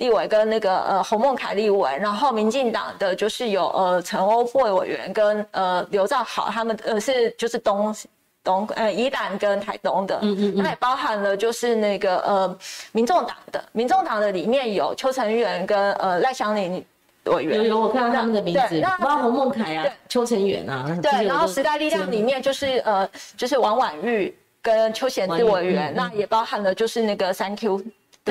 [0.00, 7.94] 立委跟那个呃洪孟凯立委，然后民进党的就是有呃陈欧慧委员跟呃刘兆豪，他们呃是就是东
[8.42, 12.58] 东呃宜兰跟台东的，嗯嗯那也包含了就是那个呃
[12.92, 16.82] 民众党的，民众党的里面有邱成元跟呃赖香林
[17.24, 27.84] 委员，有有我看到他们的名字，包括洪孟凯啊、邱成元啊，对，然后时代力量里面就是呃就是王婉玉跟邱显志委员，那也包含了就是那个三 Q。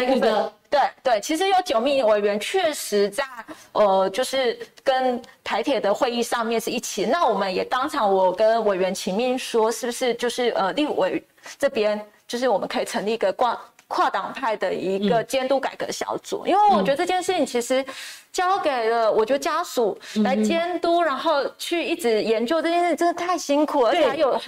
[0.06, 3.24] 那个对对，其实有九名委员确实在
[3.72, 7.06] 呃，就是跟台铁的会议上面是一起。
[7.06, 11.24] 那我们也当场，我跟委员秦明说，是不是就是呃，立委
[11.58, 16.46] 这边就是我们可以成立一个跨跨党派的一个监督改革小组？
[16.46, 17.84] 因为我觉得这件事情其实
[18.32, 24.40] 交给了我觉得家属来监督，然后去一直研究这件事，真的太辛苦了，而且还有。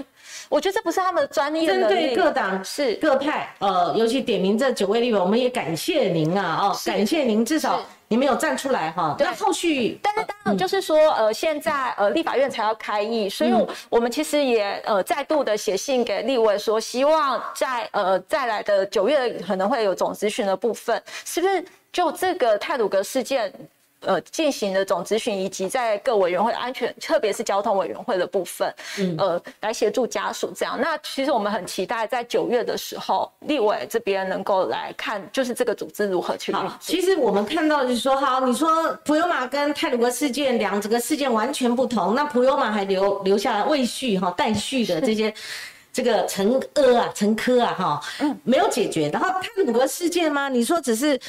[0.51, 1.65] 我觉得这不是他们的专业。
[1.65, 7.79] 针对各党是各派，呃，尤其点名这九位立委，我们也感谢您啊，哦，感谢您，至少
[8.09, 9.15] 你们有站出来哈。
[9.17, 13.53] 那后续，但是当然就是说，呃，现在呃立法院才要开议，所以
[13.89, 23.53] 我们其实也呃再度的写信给立委说，希望在呃再来的九月可能会有总咨询的部分，是不是就这个泰鲁格事件？
[24.01, 30.79] 呃，进行的总咨询以及在各委员会安全，特别是交通委员会的部分，嗯，呃，来协助家属这样。
[30.81, 36.75] 那其实我们很期待在九月的时候，立委这边能够来看，就是这个组织如何去好。
[36.79, 45.31] 其实我们看到就是说，好，你说普悠玛跟泰鲁格事件两整个事件完全不同，那普悠玛还留留下来未续哈待续的这些
[45.93, 49.09] 这个陈阿啊、陈科啊哈，嗯，没有解决。
[49.09, 50.49] 然后泰鲁格事件吗？
[50.49, 51.19] 你说只是。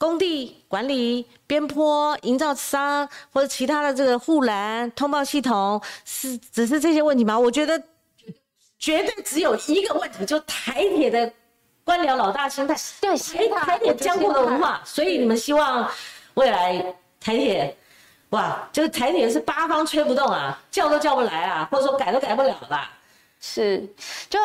[0.00, 7.38] 工地管理、边坡营造商或者其他的这个护栏通报系统，是只是这些问题吗？
[7.38, 7.78] 我觉得
[8.78, 11.30] 绝对只有一个问题，就台铁的
[11.84, 13.14] 官僚老大心态，对
[13.60, 14.80] 台铁江湖的文化。
[14.86, 15.86] 所以你们希望
[16.32, 16.78] 未来
[17.20, 17.76] 台铁，
[18.30, 22.90] 哇，就是台铁是八方吹不动啊，叫都叫不来啊，或者说改都改不了啦。
[23.38, 23.86] 是，
[24.30, 24.38] 就。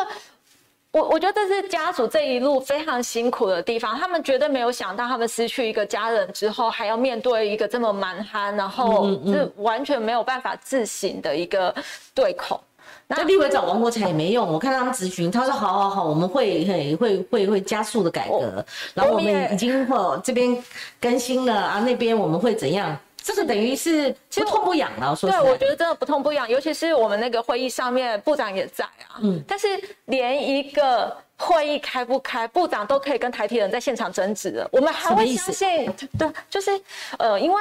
[0.96, 11.76] 我我觉得这是家属这一路非常辛苦的地方，他们绝对没有想到，他们失去一个家人之后，还要面对一个这么蛮憨，然后是完全没有办法自省的一个
[12.14, 12.64] 对口。
[13.08, 20.58] 那立委找王国才也没用，我看他们咨询，他说好好好，我们会会会会会加速的改革，然后我们已经或这边
[21.02, 22.98] 更新了啊，那边我们会怎样？
[23.26, 29.18] 这个等于是不痛不痒了，说对，我觉得真的不痛不痒，尤其是我们那个会议上面，部长也在啊。
[29.24, 29.44] 嗯。
[29.48, 29.68] 但是
[30.06, 35.92] 连一个会议开不开，部长都可以跟台铁人在现场争执了，我们还会相信？
[36.20, 36.80] 对，就是
[37.18, 37.60] 呃，因为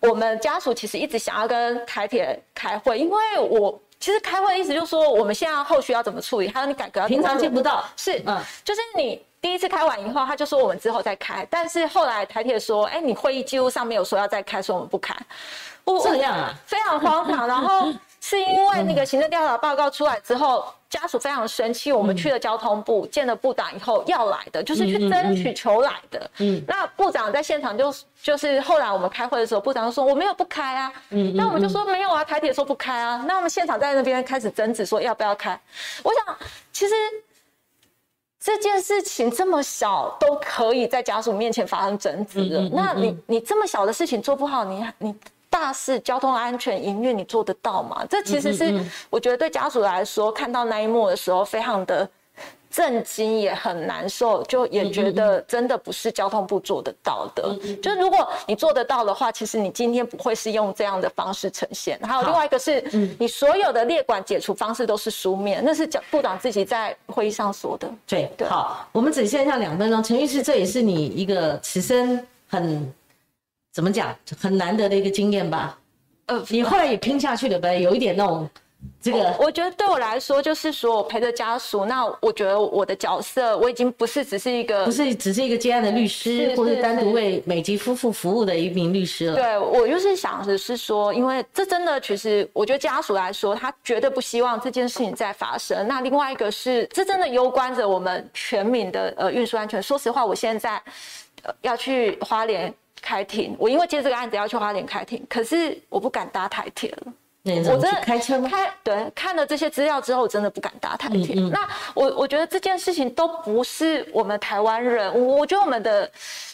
[0.00, 9.18] 我们家属其实一直想要跟台铁开会，因为我其实开会的意思就是说，我们现在后续要怎么处理，还有你改革，平常见不到，是，嗯，就是你。
[9.40, 15.14] 第一次开完以后，他就说我们之后再开，但是后来台铁说，哎，你会议记录上面有说要再开，说我们不开，
[16.02, 17.46] 这样啊，非常荒唐。
[17.48, 26.30] 然后是因为那个行政调查报告出来之后，家属非常生气，我们去了交通部见了部长以后要来的，就是去争取求来的。
[26.38, 35.58] 嗯，那部长在现场就就是后来我们开会的时候，部长就说我没有不开啊，嗯，那我们就说没有啊，台铁说不开啊，那我们现场在那边开始争执说要不要开，
[36.02, 36.36] 我想
[36.72, 36.94] 其实。
[38.40, 45.14] 这件事情这么小都可以在家属面前发生争执了，那你你这么小的事情做不好，你你
[45.50, 48.04] 大事交通安全营运你做得到吗？
[48.08, 48.80] 这其实是
[49.10, 52.08] 我觉得对家属来说看到那一幕的时候非常的
[52.70, 57.56] 震惊，也很难受，就也觉得真的不是交通部做得到的。
[57.82, 61.98] 就如果你做得到的话，其实你今天不会是用这样的方式呈现。
[62.02, 62.80] 还有另外一个是，
[63.18, 67.90] 你所有的列管解除方式都是书面，那是讲部长自己在会议上说的。
[68.06, 70.02] 对，好，我们只剩下两分钟。
[70.02, 72.92] 陈律师，这也是你一个此生很
[73.72, 75.78] 怎么讲很难得的一个经验吧？
[76.26, 78.48] 呃，你后来也拼下去了呗，有一点那种。
[79.00, 89.36] 这个我觉得对我来说，就是说我陪着家属，那我觉得我的角色我已经不是只是一个，不是只是一个接案的律师，或是单独为美籍夫妇服务的一名律师了。
[89.36, 95.86] 对我就是想的是说，因为这真的其实，我觉得家属来说，他绝对不希望这件事情再发生。
[95.86, 99.82] 那另外一个是，这真的攸关着我们全民的呃运输安全。
[99.82, 100.80] 说实话，我现在
[101.62, 107.12] 要去花莲开庭，我因为接这个案子要去花莲开庭，可是我不敢搭台铁了。
[107.44, 108.48] 我真的开车吗？
[108.50, 111.34] 开对，看了这些资料之后，我真的不敢搭台铁。
[111.50, 116.10] 那我我觉得这件事情都不是我们台湾人，我觉得我们的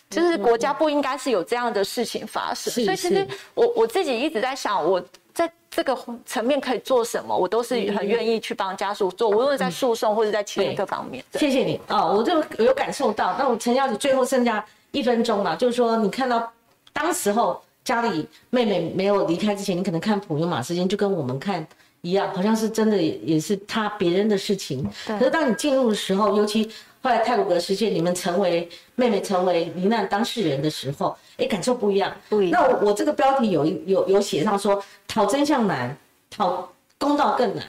[0.09, 2.73] 就是国家不应该是有这样的事情发生。
[2.73, 11.25] 所以其实我我自己一直在想，我在这个层面可以做什么，我都是很愿意去帮家属做，无论在诉讼或者在其他各方面。
[11.33, 13.35] 谢谢你啊，我就有感受到。
[13.37, 16.53] 那我陈小姐最后剩下一分钟了，就是说你看到
[16.93, 17.61] 当时候。
[17.85, 21.67] 家里妹妹没有离开之前，你可能看普悠玛事件就跟我们看
[22.01, 24.89] 一样，好像是真的，也是他别人的事情。
[25.07, 26.71] 可是当你进入的时候，尤其
[27.03, 32.11] 后来泰鲁格事件，你们成为妹妹成为罹难当事人的时候，哎，感受不一样。
[32.31, 32.63] 不一样。
[32.63, 35.95] 那我我这个标题有有有写上说，讨真相难，
[36.31, 37.65] 讨公道更难。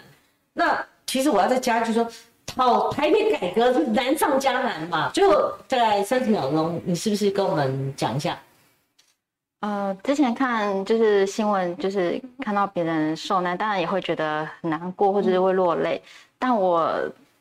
[0.54, 2.08] 那其实我要再加一句说，
[2.46, 5.12] 讨台面改革是难上加难嘛。
[5.14, 8.40] 最后大概三十秒钟，你是不是跟我们讲一下？
[9.66, 16.00] 呃，之前看就是新闻，就是看到别人受难，当然也会觉得很难过，或者是会落泪。
[16.38, 16.94] 但我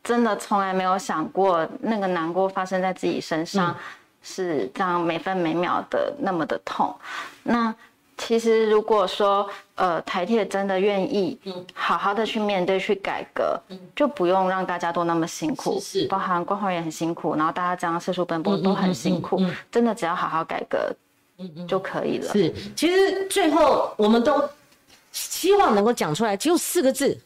[0.03, 3.77] 真的从来没有想过，那个难过发生在自己身上，
[4.23, 6.97] 是这样每分每秒的那么的痛。
[7.43, 7.75] 那
[8.17, 11.39] 其实如果说，呃，台铁真的愿意，
[11.75, 13.61] 好好的去面对、去改革，
[13.95, 19.39] 就不用让大家都那么辛苦，是，包含关怀也很辛苦，然后大家这样四处奔波都很辛苦，
[19.71, 20.91] 真的只要好好改革。
[21.39, 22.33] 嗯嗯就可以了。
[22.33, 24.43] 是，其实最后我们都
[25.13, 27.19] 希望能够讲出来，只有四个字，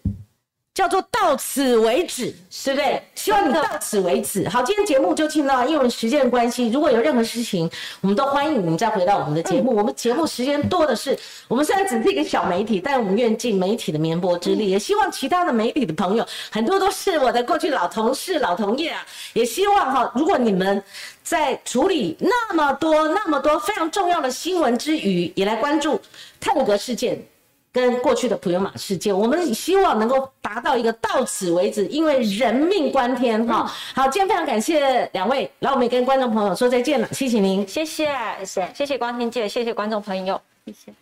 [0.74, 2.32] 叫做到此为止，
[2.64, 3.02] 对不对？
[3.14, 4.48] 希望你到此为止。
[4.48, 7.68] 好，今天节目就进到，因为时间关系，如果有任何事情，
[8.00, 9.74] 我们都欢迎你们再回到我们的节目。
[9.74, 20.82] 我们节目时间多的是，我们虽然只是一个小媒体，但我们愿尽媒体的绵薄之力，也希望其他的媒体的朋友，很多都是我的过去老同事、老同业啊，也希望哈，如果你们。
[21.28, 26.00] 在处理那么多、那么多非常重要的新闻之余，也来关注
[26.40, 27.22] 泰鲁格事件
[27.70, 29.14] 跟过去的普悠玛事件。
[29.14, 33.70] 我们希望能够达到一个到此为止，因为人命关天哈。
[33.94, 38.06] 好，今天非常感谢两位，然后我们跟观众朋友说再见了，谢谢您，谢谢，
[38.38, 40.92] 谢谢，谢谢光天姐，谢谢观众朋友，谢谢。